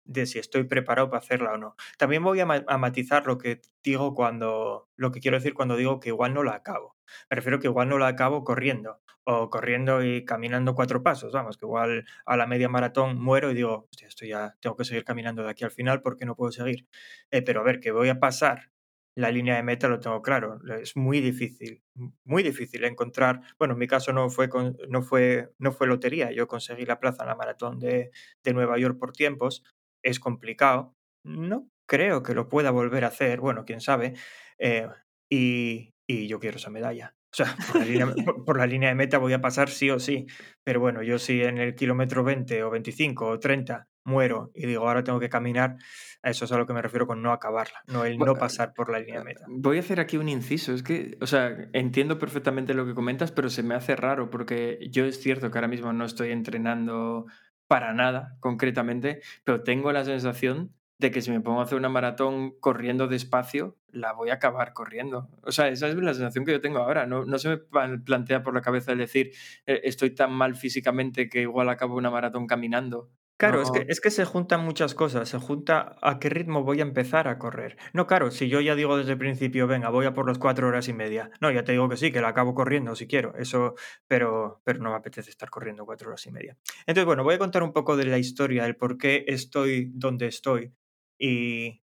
[0.05, 1.77] de si estoy preparado para hacerla o no.
[1.97, 6.09] También voy a matizar lo que digo cuando, lo que quiero decir cuando digo que
[6.09, 6.97] igual no la acabo.
[7.31, 11.57] Me refiero que igual no la acabo corriendo o corriendo y caminando cuatro pasos, vamos,
[11.57, 15.05] que igual a la media maratón muero y digo, hostia, esto ya tengo que seguir
[15.05, 16.89] caminando de aquí al final porque no puedo seguir.
[17.31, 18.73] Eh, pero a ver, que voy a pasar
[19.17, 20.61] la línea de meta lo tengo claro.
[20.81, 21.83] Es muy difícil,
[22.25, 23.41] muy difícil encontrar.
[23.59, 26.31] Bueno, en mi caso no fue, con, no fue, no fue lotería.
[26.33, 28.11] Yo conseguí la plaza en la maratón de,
[28.45, 29.65] de Nueva York por tiempos.
[30.05, 30.95] Es complicado.
[31.25, 33.41] No creo que lo pueda volver a hacer.
[33.41, 34.15] Bueno, quién sabe.
[34.59, 34.87] Eh,
[35.31, 37.17] y, y yo quiero esa medalla.
[37.33, 38.15] O sea, por la, línea,
[38.47, 40.27] por la, línea, de meta voy a pasar sí o sí.
[40.63, 44.89] Pero bueno, yo si en el kilómetro 20 o 25 o 30 muero y digo,
[44.89, 45.77] ahora tengo que caminar,
[46.23, 48.73] a eso es a lo que me refiero con no acabarla, no el no pasar
[48.73, 49.45] por la línea de meta.
[49.49, 53.33] Voy a hacer aquí un inciso, es que, o sea, entiendo perfectamente lo que comentas,
[53.33, 57.27] pero se me hace raro porque yo es cierto que ahora mismo no estoy entrenando
[57.67, 61.89] para nada concretamente, pero tengo la sensación de que si me pongo a hacer una
[61.89, 65.29] maratón corriendo despacio, la voy a acabar corriendo.
[65.43, 67.07] O sea, esa es la sensación que yo tengo ahora.
[67.07, 67.59] No, no se me
[67.99, 69.33] plantea por la cabeza el decir,
[69.67, 73.11] eh, estoy tan mal físicamente que igual acabo una maratón caminando.
[73.39, 75.29] Claro, es, que, es que se juntan muchas cosas.
[75.29, 77.77] Se junta a qué ritmo voy a empezar a correr.
[77.93, 80.69] No, claro, si yo ya digo desde el principio, venga, voy a por las cuatro
[80.69, 81.31] horas y media.
[81.43, 83.35] No, ya te digo que sí, que la acabo corriendo si quiero.
[83.37, 83.75] Eso,
[84.09, 86.57] pero, pero no me apetece estar corriendo cuatro horas y media.
[86.87, 90.29] Entonces, bueno, voy a contar un poco de la historia, el por qué estoy donde
[90.29, 90.73] estoy.
[91.19, 91.83] Y,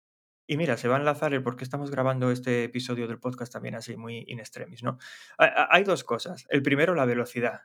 [0.46, 3.51] y mira, se va a enlazar el por qué estamos grabando este episodio del podcast
[3.51, 4.99] también así, muy in extremis, ¿no?
[5.38, 6.46] Hay dos cosas.
[6.51, 7.62] El primero, la velocidad.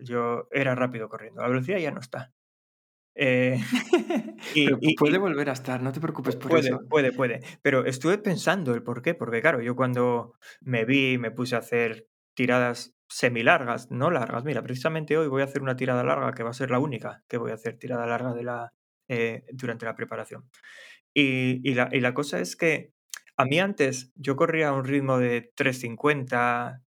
[0.00, 1.40] Yo era rápido corriendo.
[1.42, 2.32] La velocidad ya no está.
[3.14, 3.58] Eh,
[4.54, 6.80] y, puede volver a estar, no te preocupes por puede, eso.
[6.88, 7.40] Puede, puede.
[7.62, 11.58] Pero estuve pensando el por qué, porque claro, yo cuando me vi, me puse a
[11.58, 14.44] hacer tiradas semilargas, no largas.
[14.44, 17.22] Mira, precisamente hoy voy a hacer una tirada larga que va a ser la única
[17.28, 18.72] que voy a hacer tirada larga de la,
[19.08, 20.48] eh, durante la preparación.
[21.14, 22.92] Y, y, la, y la cosa es que
[23.36, 26.82] a mí antes yo corría a un ritmo de 350,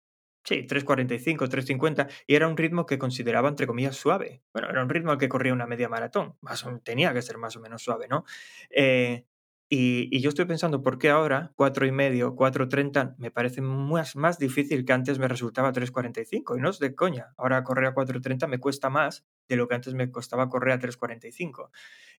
[0.43, 4.43] Sí, 3.45, 3.50, y era un ritmo que consideraba, entre comillas, suave.
[4.53, 7.37] Bueno, era un ritmo al que corría una media maratón, más o, tenía que ser
[7.37, 8.25] más o menos suave, ¿no?
[8.71, 9.27] Eh,
[9.73, 14.93] y, yo estoy pensando, ¿por qué ahora 4.5, 4.30 me parece más, más difícil que
[14.93, 16.57] antes me resultaba 3.45?
[16.59, 19.77] Y no es de coña, ahora correr a 4.30 me cuesta más de lo que
[19.77, 21.71] antes me costaba correr a 3.45.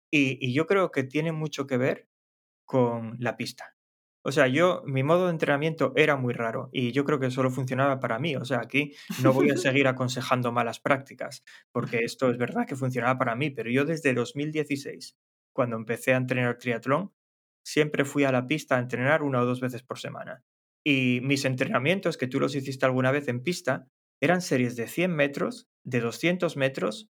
[0.09, 2.07] Y, y yo creo que tiene mucho que ver
[2.65, 3.76] con la pista.
[4.24, 7.49] O sea, yo, mi modo de entrenamiento era muy raro y yo creo que solo
[7.49, 8.36] funcionaba para mí.
[8.36, 8.93] O sea, aquí
[9.24, 13.49] no voy a seguir aconsejando malas prácticas, porque esto es verdad que funcionaba para mí,
[13.49, 15.17] pero yo desde 2016,
[15.53, 17.11] cuando empecé a entrenar triatlón,
[17.65, 20.43] siempre fui a la pista a entrenar una o dos veces por semana.
[20.86, 23.88] Y mis entrenamientos, que tú los hiciste alguna vez en pista,
[24.22, 27.09] eran series de 100 metros, de 200 metros,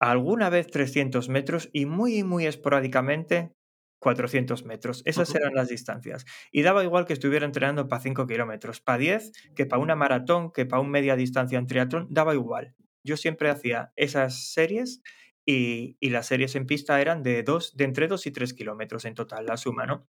[0.00, 3.55] alguna vez 300 metros y muy, muy esporádicamente
[3.98, 5.02] 400 metros.
[5.04, 6.24] Esas eran las distancias.
[6.52, 10.52] Y daba igual que estuviera entrenando para 5 kilómetros, para 10, que para una maratón,
[10.52, 12.74] que para un media distancia en triatlón, daba igual.
[13.04, 15.02] Yo siempre hacía esas series
[15.46, 19.04] y, y las series en pista eran de, dos, de entre 2 y 3 kilómetros
[19.04, 20.08] en total, la suma, ¿no?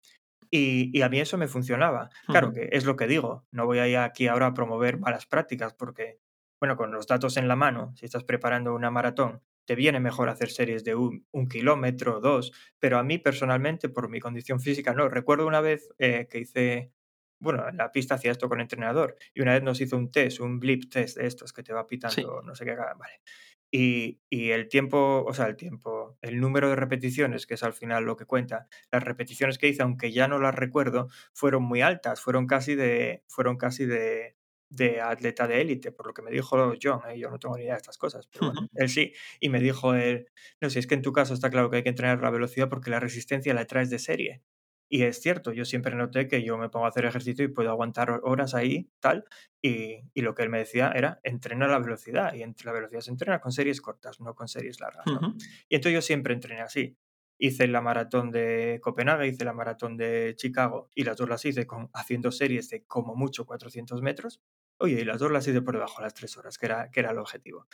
[0.51, 2.09] Y, y, a mí eso me funcionaba.
[2.25, 5.27] Claro que es lo que digo, no voy a ir aquí ahora a promover malas
[5.27, 6.19] prácticas porque,
[6.59, 10.29] bueno, con los datos en la mano, si estás preparando una maratón te viene mejor
[10.29, 14.95] hacer series de un, un kilómetro, dos, pero a mí personalmente, por mi condición física,
[14.95, 15.09] no.
[15.09, 16.91] Recuerdo una vez eh, que hice,
[17.39, 20.39] bueno, en la pista hacía esto con entrenador, y una vez nos hizo un test,
[20.39, 23.21] un blip test de estos que te va pitando, no sé qué, vale.
[23.69, 27.73] Y, y, el tiempo, o sea, el tiempo, el número de repeticiones, que es al
[27.73, 31.81] final lo que cuenta, las repeticiones que hice, aunque ya no las recuerdo, fueron muy
[31.81, 34.38] altas, fueron casi de, fueron casi de,
[34.69, 37.19] de atleta de élite, por lo que me dijo John, ¿eh?
[37.19, 39.93] yo no tengo ni idea de estas cosas, pero bueno, él sí, y me dijo
[39.95, 40.27] él,
[40.61, 42.69] no sé, es que en tu caso está claro que hay que entrenar la velocidad
[42.69, 44.43] porque la resistencia la traes de serie.
[44.91, 47.69] Y es cierto, yo siempre noté que yo me pongo a hacer ejercicio y puedo
[47.69, 49.25] aguantar horas ahí, tal,
[49.61, 53.01] y, y lo que él me decía era, entrena la velocidad, y entre la velocidad
[53.01, 55.05] se entrena con series cortas, no con series largas.
[55.05, 55.35] ¿no?
[55.69, 56.97] Y entonces yo siempre entrené así
[57.39, 61.65] hice la maratón de Copenhague, hice la maratón de Chicago y las dos las hice
[61.65, 64.41] con, haciendo series de como mucho 400 metros.
[64.79, 66.99] Oye, y las dos las hice por debajo de las tres horas, que era, que
[67.01, 67.67] era el objetivo.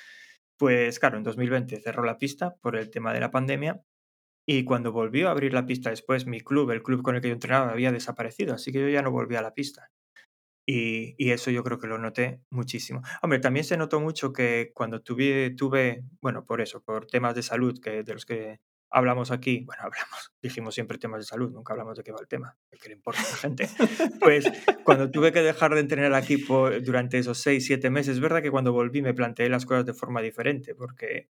[0.57, 3.81] Pues claro, en 2020 cerró la pista por el tema de la pandemia
[4.47, 7.29] y cuando volvió a abrir la pista después, mi club, el club con el que
[7.29, 9.89] yo entrenaba, había desaparecido, así que yo ya no volví a la pista.
[10.67, 13.01] Y, y, eso yo creo que lo noté muchísimo.
[13.21, 17.43] Hombre, también se notó mucho que cuando tuve, tuve, bueno, por eso, por temas de
[17.43, 18.59] salud que, de los que
[18.95, 22.27] hablamos aquí, bueno, hablamos, dijimos siempre temas de salud, nunca hablamos de qué va el
[22.27, 23.69] tema, de qué le importa a la gente.
[24.21, 24.49] Pues
[24.83, 28.41] cuando tuve que dejar de entrenar aquí por, durante esos seis, siete meses, es verdad
[28.41, 31.29] que cuando volví me planteé las cosas de forma diferente, porque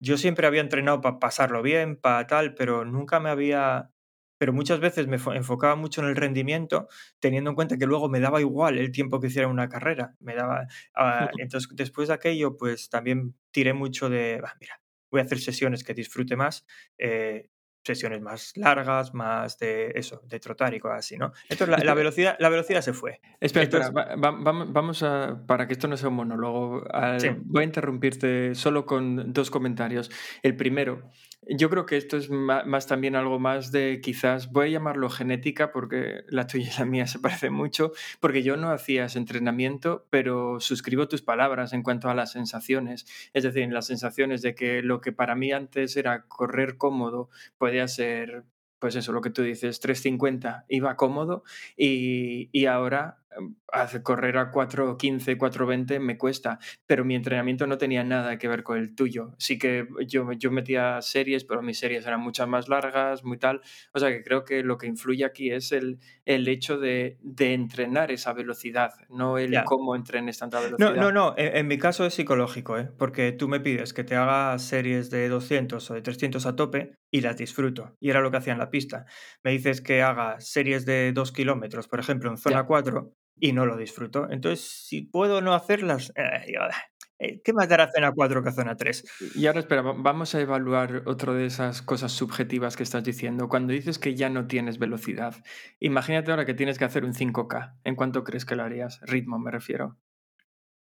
[0.00, 3.90] yo siempre había entrenado para pasarlo bien, para tal, pero nunca me había...
[4.38, 6.88] Pero muchas veces me enfocaba mucho en el rendimiento,
[7.20, 10.14] teniendo en cuenta que luego me daba igual el tiempo que hiciera una carrera.
[10.20, 14.78] Me daba, uh, entonces, después de aquello, pues también tiré mucho de, bah, mira,
[15.10, 16.66] voy a hacer sesiones que disfrute más,
[16.98, 17.48] eh,
[17.84, 21.32] sesiones más largas, más de eso, de trotar y cosas así, ¿no?
[21.48, 23.20] Entonces la, la velocidad, la velocidad se fue.
[23.40, 26.82] Espera, espera, Entonces- va- va- vam- vamos a, para que esto no sea un monólogo,
[27.18, 27.28] Sí.
[27.44, 30.10] voy a interrumpirte solo con dos comentarios.
[30.42, 31.08] El primero,
[31.48, 35.70] yo creo que esto es más, también algo más de quizás, voy a llamarlo genética
[35.70, 40.06] porque la tuya y la mía se parecen mucho, porque yo no hacía ese entrenamiento,
[40.10, 43.06] pero suscribo tus palabras en cuanto a las sensaciones.
[43.32, 47.86] Es decir, las sensaciones de que lo que para mí antes era correr cómodo, podía
[47.86, 48.44] ser,
[48.78, 51.44] pues eso, lo que tú dices, 350, iba cómodo
[51.76, 57.78] y, y ahora em, hace correr a 4.15, 4.20 me cuesta, pero mi entrenamiento no
[57.78, 59.34] tenía nada que ver con el tuyo.
[59.38, 63.60] Sí que yo, yo metía series, pero mis series eran muchas más largas, muy tal.
[63.92, 67.54] O sea que creo que lo que influye aquí es el, el hecho de, de
[67.54, 70.94] entrenar esa velocidad, no el cómo entrenes tanta velocidad.
[70.94, 72.88] No, no, no, en, en mi caso es psicológico, ¿eh?
[72.98, 76.94] porque tú me pides que te haga series de 200 o de 300 a tope
[77.10, 77.96] y las disfruto.
[78.00, 79.06] Y era lo que hacía en la pista.
[79.42, 82.64] Me dices que haga series de 2 kilómetros, por ejemplo, en zona Ya.
[82.64, 84.28] 4 y no lo disfruto.
[84.30, 86.70] Entonces, si puedo no hacerlas, eh, "Ah,
[87.18, 89.04] eh, ¿qué más dará zona 4 que zona 3?
[89.20, 93.48] Y ahora espera, va- vamos a evaluar otra de esas cosas subjetivas que estás diciendo.
[93.48, 95.34] Cuando dices que ya no tienes velocidad,
[95.80, 97.76] imagínate ahora que tienes que hacer un 5K.
[97.84, 99.00] ¿En cuánto crees que lo harías?
[99.02, 99.98] Ritmo me refiero.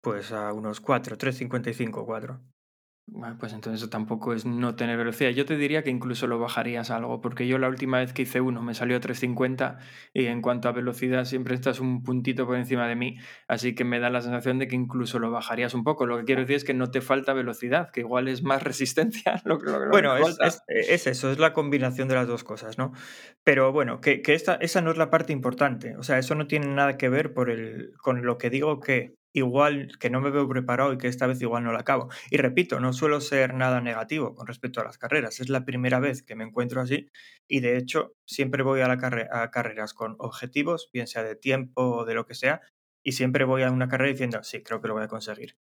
[0.02, 2.42] Pues a unos 4, 3.55, 4.
[3.12, 5.30] Bueno, pues entonces eso tampoco es no tener velocidad.
[5.30, 8.40] Yo te diría que incluso lo bajarías algo, porque yo la última vez que hice
[8.40, 9.78] uno me salió a 350
[10.14, 13.16] y en cuanto a velocidad siempre estás un puntito por encima de mí,
[13.48, 16.06] así que me da la sensación de que incluso lo bajarías un poco.
[16.06, 19.42] Lo que quiero decir es que no te falta velocidad, que igual es más resistencia
[19.44, 20.46] lo lo lo Bueno, es, falta.
[20.46, 22.92] es- es eso, es la combinación de las dos cosas, ¿no?
[23.44, 25.96] Pero bueno, que, que esta, esa no es la parte importante.
[25.96, 29.16] O sea, eso no tiene nada que ver por el, con lo que digo que
[29.32, 32.08] igual que no me veo preparado y que esta vez igual no la acabo.
[32.30, 35.40] Y repito, no suelo ser nada negativo con respecto a las carreras.
[35.40, 37.08] Es la primera vez que me encuentro así
[37.48, 41.82] y de hecho siempre voy a, la carre- carreras con objetivos, bien sea de tiempo
[41.98, 42.60] o de lo que sea,
[43.04, 45.56] y siempre voy a una carrera diciendo, sí, creo que lo voy a conseguir.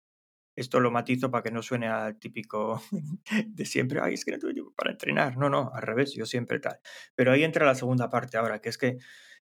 [0.57, 2.83] Esto lo matizo para que no suene al típico
[3.47, 5.37] de siempre, ay, es que no tengo tiempo para entrenar.
[5.37, 6.81] No, no, al revés, yo siempre tal.
[7.15, 8.99] Pero ahí entra la segunda parte ahora, que es que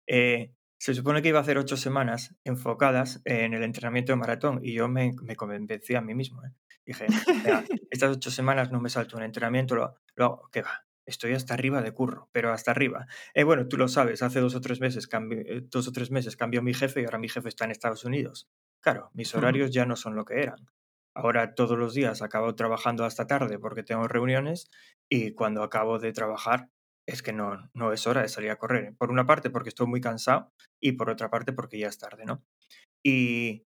[0.07, 0.53] eh,
[0.83, 4.73] se supone que iba a hacer ocho semanas enfocadas en el entrenamiento de maratón y
[4.73, 6.45] yo me, me convencí a mí mismo.
[6.45, 6.51] ¿eh?
[6.85, 7.07] Dije,
[7.45, 10.85] "Venga, estas ocho semanas no me salto un entrenamiento, lo, lo hago, ¿qué va?
[11.07, 13.07] Estoy hasta arriba de curro, pero hasta arriba.
[13.33, 16.11] Eh, bueno, tú lo sabes, hace dos o tres meses cambió, eh, dos o tres
[16.11, 18.51] meses cambió mi jefe y ahora mi jefe está en Estados Unidos.
[18.81, 20.67] Claro, mis horarios ya no son lo que eran.
[21.15, 24.69] Ahora todos los días acabo trabajando hasta tarde porque tengo reuniones
[25.09, 26.71] y cuando acabo de trabajar
[27.07, 28.95] es que no, no es hora de salir a correr.
[28.97, 32.25] Por una parte porque estoy muy cansado y por otra parte porque ya es tarde,
[32.25, 32.45] ¿no?
[33.05, 33.65] Y,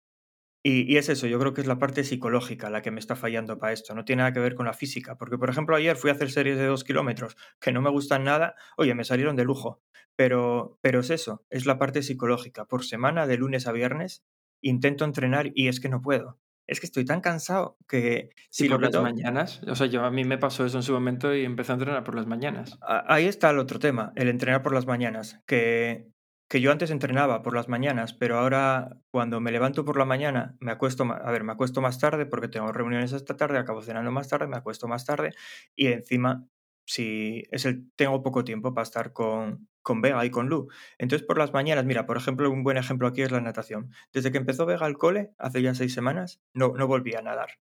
[0.64, 3.16] y, y es eso, yo creo que es la parte psicológica la que me está
[3.16, 5.96] fallando para esto, no tiene nada que ver con la física, porque por ejemplo ayer
[5.98, 9.36] fui a hacer series de dos kilómetros que no me gustan nada, oye, me salieron
[9.36, 9.82] de lujo,
[10.16, 12.66] pero, pero es eso, es la parte psicológica.
[12.66, 14.24] Por semana, de lunes a viernes,
[14.62, 16.41] intento entrenar y es que no puedo.
[16.72, 19.62] Es que estoy tan cansado que Sí, si lo por las mañanas.
[19.68, 22.06] O sea, yo a mí me pasó eso en su momento y empecé a entrenar
[22.06, 22.80] por las mañanas.
[22.82, 26.08] Ahí está el otro tema, el entrenar por las mañanas, que,
[26.50, 30.56] que yo antes entrenaba por las mañanas, pero ahora cuando me levanto por la mañana
[30.62, 34.10] me acuesto, a ver, me acuesto más tarde porque tengo reuniones esta tarde, acabo cenando
[34.14, 35.32] más tarde, me acuesto más tarde
[35.76, 36.48] y encima
[36.86, 40.68] si es el tengo poco tiempo para estar con con Vega y con Lu.
[40.98, 43.92] Entonces por las mañanas, mira, por ejemplo, un buen ejemplo aquí es la natación.
[44.14, 47.60] Desde que empezó Vega al cole, hace ya seis semanas, no, no volví a nadar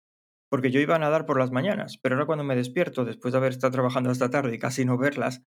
[0.49, 3.37] porque yo iba a nadar por las mañanas, pero ahora cuando me despierto, después de
[3.37, 5.43] haber estado trabajando hasta tarde y casi no verlas,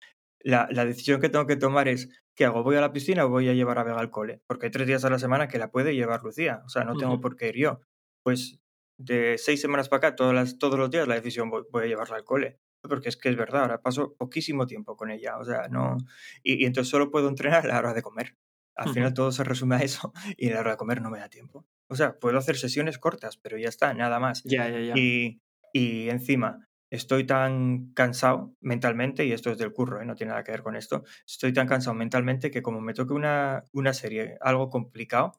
[0.40, 2.62] la, la decisión que tengo que tomar es, ¿qué hago?
[2.62, 4.40] ¿Voy a la piscina o voy a llevar a Vega al cole?
[4.46, 6.96] Porque hay tres días a la semana que la puede llevar Lucía, o sea, no
[6.96, 7.80] tengo por qué ir yo.
[8.22, 8.58] Pues
[8.98, 11.86] de seis semanas para acá, todas las, todos los días la decisión voy, voy a
[11.86, 12.58] llevarla al cole.
[12.88, 15.96] Porque es que es verdad, ahora paso poquísimo tiempo con ella, o sea, no...
[16.42, 18.36] Y, y entonces solo puedo entrenar a la hora de comer.
[18.76, 21.18] Al final todo se resume a eso y a la hora de comer no me
[21.18, 21.66] da tiempo.
[21.88, 24.42] O sea, puedo hacer sesiones cortas, pero ya está, nada más.
[24.44, 24.94] Ya, ya, ya.
[24.96, 25.40] Y,
[25.72, 30.04] y encima, estoy tan cansado mentalmente, y esto es del curro, ¿eh?
[30.04, 33.12] no tiene nada que ver con esto, estoy tan cansado mentalmente que como me toque
[33.14, 35.32] una, una serie algo complicado,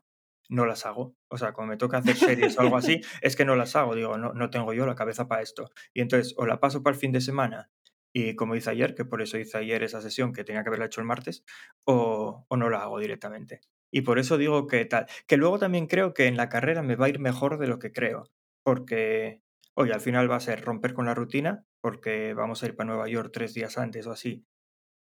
[0.49, 1.15] no las hago.
[1.29, 3.95] O sea, como me toca hacer series o algo así, es que no las hago.
[3.95, 5.71] Digo, no, no tengo yo la cabeza para esto.
[5.93, 7.69] Y entonces, o la paso para el fin de semana,
[8.13, 10.85] y como hice ayer, que por eso hice ayer esa sesión que tenía que haberla
[10.85, 11.43] hecho el martes,
[11.85, 13.61] o, o no la hago directamente.
[13.91, 15.07] Y por eso digo que tal.
[15.27, 17.79] Que luego también creo que en la carrera me va a ir mejor de lo
[17.79, 18.29] que creo.
[18.63, 19.41] Porque,
[19.75, 22.87] oye, al final va a ser romper con la rutina, porque vamos a ir para
[22.87, 24.45] Nueva York tres días antes o así.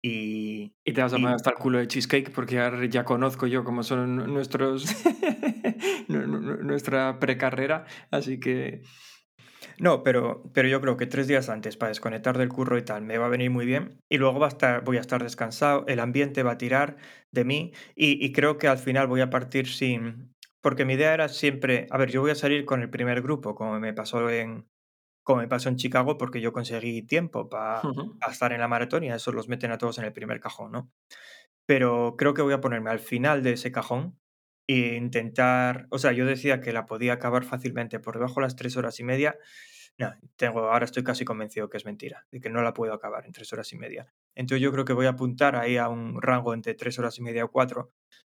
[0.04, 3.46] Y, Y te vas a poner hasta el culo de cheesecake porque ya, ya conozco
[3.46, 4.86] yo cómo son nuestros
[6.08, 8.82] nu- nu- nuestra precarrera, así que
[9.80, 13.02] No, pero, pero yo creo que tres días antes para desconectar del curro y tal
[13.04, 15.86] me va a venir muy bien y luego va a estar, voy a estar descansado,
[15.88, 16.98] el ambiente va a tirar
[17.32, 20.34] de mí y, y creo que al final voy a partir sin...
[20.62, 23.56] Porque mi idea era siempre, a ver, yo voy a salir con el primer grupo,
[23.56, 24.68] como me pasó en,
[25.24, 28.22] como me pasó en Chicago, porque yo conseguí tiempo para Ujú.
[28.30, 30.72] estar en la maratón y a eso los meten a todos en el primer cajón,
[30.72, 30.92] ¿no?
[31.66, 34.20] Pero creo que voy a ponerme al final de ese cajón
[34.68, 38.56] e intentar, o sea, yo decía que la podía acabar fácilmente por debajo de las
[38.56, 39.38] tres horas y media.
[39.98, 43.26] No, tengo, ahora estoy casi convencido que es mentira, de que no la puedo acabar
[43.26, 44.14] en tres horas y media.
[44.36, 47.24] Entonces yo creo que voy a apuntar ahí a un rango entre tres horas y
[47.24, 47.94] media o cuatro,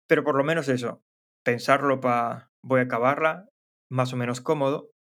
[0.09, 1.05] pero por lo menos eso,
[1.45, 3.49] pensarlo para voy a acabarla
[3.91, 4.92] más o menos cómodo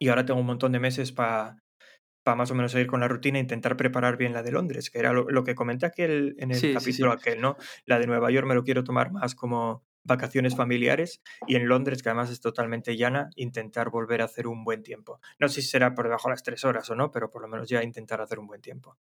[0.00, 3.38] y ahora tengo un montón de meses para más o menos seguir con la rutina
[3.38, 6.52] e intentar preparar bien la de Londres, que era lo, lo que comenté aquel, en
[6.52, 7.12] el Sí, sí, capítulo sí.
[7.12, 7.56] aquel, ¿no?
[7.86, 12.02] La de Nueva York me lo quiero tomar más como vacaciones familiares y en Londres,
[12.02, 15.20] que además es totalmente llana, intentar volver a hacer un buen tiempo.
[15.38, 17.48] No sé si será por debajo de las tres horas o no, pero por lo
[17.48, 18.98] menos ya intentar hacer un buen tiempo.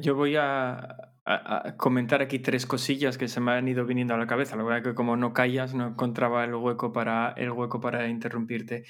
[0.00, 0.96] Yo voy a,
[1.76, 4.56] comentar aquí tres cosillas que se me han ido viniendo a la cabeza.
[4.56, 8.84] La verdad que como no callas, no encontraba el hueco para, el hueco para interrumpirte.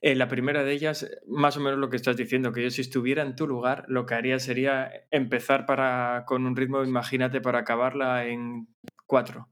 [0.00, 2.80] Eh, la primera de ellas, más o menos lo que estás diciendo, que yo si
[2.80, 7.60] estuviera en tu lugar, lo que haría sería empezar para, con un ritmo, imagínate, para
[7.60, 8.68] acabarla en
[9.06, 9.48] cuatro,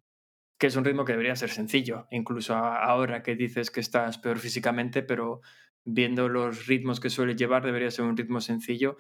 [0.62, 4.38] que es un ritmo que debería ser sencillo, incluso ahora que dices que estás peor
[4.38, 5.40] físicamente, pero
[5.84, 8.96] viendo los ritmos que suele llevar, debería ser un ritmo sencillo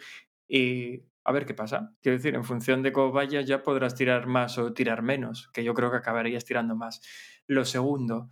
[0.48, 1.94] y a ver qué pasa.
[2.02, 5.62] Quiero decir, en función de cómo vayas ya podrás tirar más o tirar menos, que
[5.62, 7.00] yo creo que acabarías tirando más.
[7.46, 8.28] Lo segundo,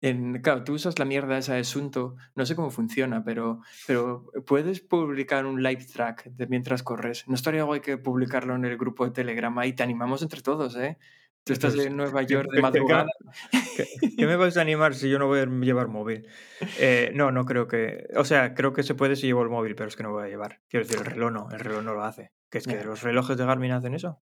[0.00, 4.24] en, claro, tú usas la mierda esa de Sunto, no sé cómo funciona, pero, pero
[4.44, 7.28] puedes publicar un live track de mientras corres.
[7.28, 10.74] No estaría guay que publicarlo en el grupo de Telegram ahí, te animamos entre todos,
[10.74, 10.98] ¿eh?
[11.44, 13.06] Tú estás Pues, en Nueva ¿qué- York de qué- madrugada.
[13.76, 13.86] ¿Qué,
[14.16, 16.26] qué me vais a animar si yo no voy a llevar móvil?
[16.78, 18.06] Eh, no, no creo que.
[18.16, 20.24] O sea, creo que se puede si llevo el móvil, pero es que no voy
[20.24, 20.60] a llevar.
[20.68, 22.32] Quiero decir, el reloj no, el reloj no lo hace.
[22.50, 24.20] ¿Que es que los relojes de Garmin hacen eso?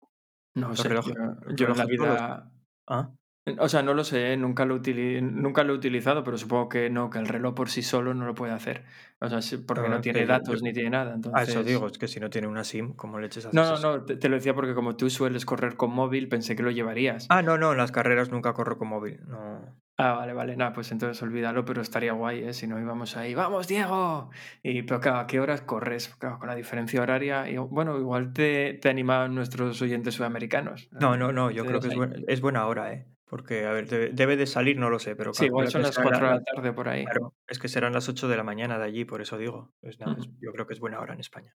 [0.53, 2.51] No Los sé, relojes- yo, yo la relojes vida...
[2.87, 3.11] Ah,
[3.59, 4.37] O sea, no lo sé, ¿eh?
[4.37, 7.69] nunca lo, utili- nunca lo he utilizado, pero supongo que no, que el reloj por
[7.69, 8.83] sí solo no lo puede hacer.
[9.19, 11.11] O sea, porque No, no tiene datos yo- ni tiene nada.
[11.11, 11.49] a Entonces...
[11.49, 13.97] eso digo, es que si no tiene una SIM, ¿cómo leches haces No, no, eso?
[13.97, 16.71] no, te, te lo decía porque como tú sueles correr con móvil, pensé que lo
[16.71, 17.25] llevarías.
[17.29, 19.19] Ah, no, no, en las carreras nunca corro con móvil.
[19.27, 19.77] No.
[19.99, 22.53] Ah, vale, vale, nada, pues entonces olvídalo, pero estaría guay, ¿eh?
[22.53, 24.29] Si no íbamos ahí, ¡vamos, Diego!
[24.61, 26.09] Y, pero claro, ¿a qué horas corres?
[26.19, 30.87] Claro, con la diferencia horaria, y, bueno, igual te, te animan nuestros oyentes sudamericanos.
[30.91, 31.95] No, no, no, yo creo que es,
[32.27, 33.07] es buena hora, ¿eh?
[33.29, 35.95] Porque, a ver, debe, debe de salir, no lo sé, pero Sí, igual son las
[35.95, 37.03] será 4 de la- tarde por ahí.
[37.03, 39.73] Claro, es que serán las 8 de la mañana de allí, por eso digo.
[39.81, 41.53] Pues nada, yo creo que es buena hora en España.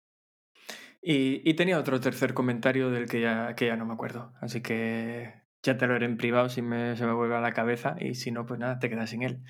[1.00, 4.32] Y, y tenía otro tercer comentario del que ya, que ya no me acuerdo.
[4.40, 7.52] Así que ya te lo haré en privado si me, se me vuelve a la
[7.52, 7.96] cabeza.
[8.00, 9.42] Y si no, pues nada, te quedas sin él.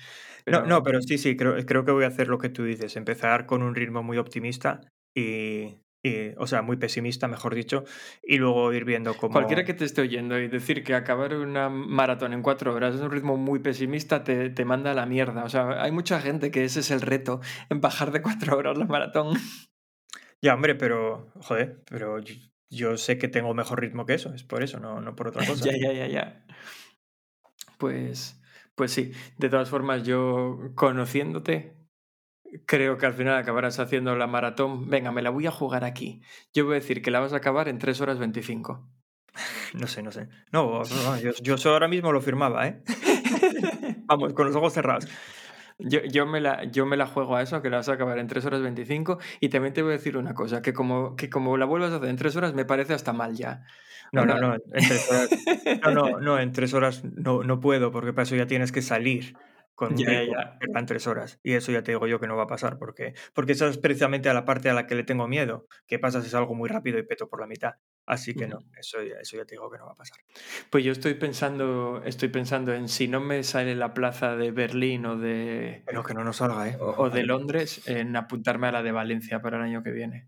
[0.45, 2.95] No, no, pero sí, sí, creo, creo que voy a hacer lo que tú dices,
[2.95, 4.81] empezar con un ritmo muy optimista
[5.15, 7.83] y, y, o sea, muy pesimista, mejor dicho,
[8.23, 9.33] y luego ir viendo cómo...
[9.33, 13.01] Cualquiera que te esté oyendo y decir que acabar una maratón en cuatro horas es
[13.01, 15.43] un ritmo muy pesimista, te, te manda a la mierda.
[15.43, 18.77] O sea, hay mucha gente que ese es el reto, en bajar de cuatro horas
[18.77, 19.37] la maratón.
[20.41, 22.33] Ya, hombre, pero, joder, pero yo,
[22.69, 25.45] yo sé que tengo mejor ritmo que eso, es por eso, no, no por otra
[25.47, 25.65] cosa.
[25.65, 26.45] ya, ya, ya, ya.
[27.77, 28.41] Pues,
[28.75, 29.11] pues sí.
[29.37, 31.78] De todas formas, yo conociéndote,
[32.65, 34.89] creo que al final acabarás haciendo la maratón.
[34.89, 36.21] Venga, me la voy a jugar aquí.
[36.53, 38.87] Yo voy a decir que la vas a acabar en 3 horas 25.
[39.73, 40.27] No sé, no sé.
[40.51, 42.81] No, no, yo, yo ahora mismo lo firmaba, ¿eh?
[44.05, 45.07] Vamos, con los ojos cerrados.
[45.77, 48.17] Yo, yo, me la, yo me la juego a eso, que la vas a acabar
[48.19, 49.19] en 3 horas 25.
[49.39, 51.97] Y también te voy a decir una cosa, que como, que como la vuelvas a
[51.97, 53.63] hacer en 3 horas me parece hasta mal ya.
[54.11, 55.29] No, no, Una- no, en tres horas,
[55.83, 58.81] no, no, no, en tres horas no, no puedo, porque para eso ya tienes que
[58.81, 59.35] salir
[59.79, 61.39] con Ya, ya, en tres horas.
[61.41, 63.77] Y eso ya te digo yo que no va a pasar, porque, porque esa es
[63.77, 65.67] precisamente a la parte a la que le tengo miedo.
[65.87, 67.75] que pasa si es algo muy rápido y peto por la mitad?
[68.05, 70.17] Así que no, eso, ya- eso ya te digo que no va a pasar.
[70.69, 75.05] Pues yo estoy pensando, estoy pensando en si no me sale la plaza de Berlín
[75.05, 76.77] o de, Pero que no nos salga, ¿eh?
[76.79, 77.23] o, o de.
[77.23, 80.27] Londres, en apuntarme a la de Valencia para el año que viene.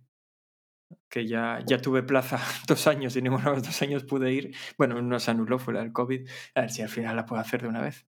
[1.10, 4.56] Que ya, ya tuve plaza dos años y ninguno de los dos años pude ir.
[4.78, 6.28] Bueno, no se anuló, fue la del COVID.
[6.56, 8.06] A ver si al final la puedo hacer de una vez.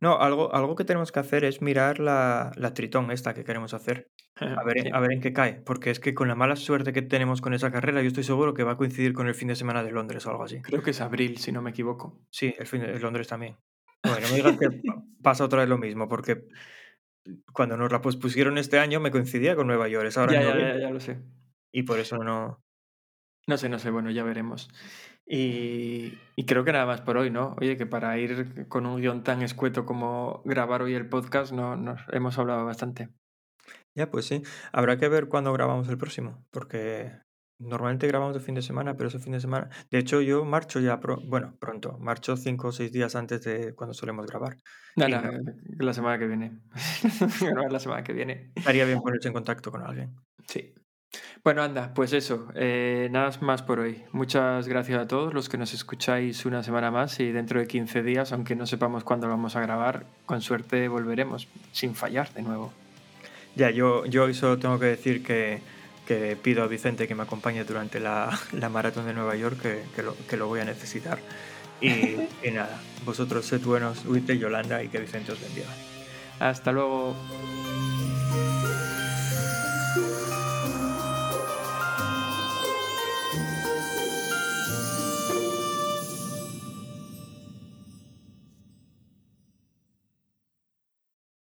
[0.00, 3.74] No, algo, algo que tenemos que hacer es mirar la, la tritón esta que queremos
[3.74, 4.08] hacer.
[4.40, 5.54] A ver, a ver en qué cae.
[5.64, 8.54] Porque es que con la mala suerte que tenemos con esa carrera, yo estoy seguro
[8.54, 10.60] que va a coincidir con el fin de semana de Londres o algo así.
[10.62, 12.20] Creo que es abril, si no me equivoco.
[12.30, 13.56] Sí, el fin de Londres también.
[14.06, 16.44] Bueno, no me digas que pa- pasa otra vez lo mismo, porque
[17.52, 20.78] cuando nos la pospusieron este año me coincidía con Nueva York, es ahora Ya, ya,
[20.78, 21.18] ya lo sé.
[21.72, 22.62] y por eso no...
[23.48, 24.68] No sé, no sé, bueno, ya veremos.
[25.28, 27.56] Y, y creo que nada más por hoy, ¿no?
[27.60, 31.76] Oye, que para ir con un guion tan escueto como grabar hoy el podcast, no,
[31.76, 33.08] nos hemos hablado bastante.
[33.96, 34.42] Ya, pues sí.
[34.72, 37.10] Habrá que ver cuándo grabamos el próximo, porque
[37.58, 39.68] normalmente grabamos de fin de semana, pero ese fin de semana.
[39.90, 41.98] De hecho, yo marcho ya, pro- bueno, pronto.
[41.98, 44.58] Marcho cinco o seis días antes de cuando solemos grabar.
[44.96, 45.40] No, no, no.
[45.80, 46.60] la semana que viene.
[47.40, 48.52] Grabar la semana que viene.
[48.54, 50.14] Estaría bien ponerse en contacto con alguien.
[50.46, 50.72] Sí.
[51.44, 54.02] Bueno, anda, pues eso, eh, nada más por hoy.
[54.12, 58.02] Muchas gracias a todos los que nos escucháis una semana más y dentro de 15
[58.02, 62.72] días, aunque no sepamos cuándo vamos a grabar, con suerte volveremos, sin fallar de nuevo.
[63.54, 65.60] Ya, yo, yo hoy solo tengo que decir que,
[66.06, 69.82] que pido a Vicente que me acompañe durante la, la maratón de Nueva York, que,
[69.94, 71.18] que lo, que lo voy a necesitar.
[71.80, 71.88] Y,
[72.42, 75.68] y nada, vosotros sed buenos, Uite y Yolanda, y que Vicente os bendiga.
[76.40, 77.14] Hasta luego.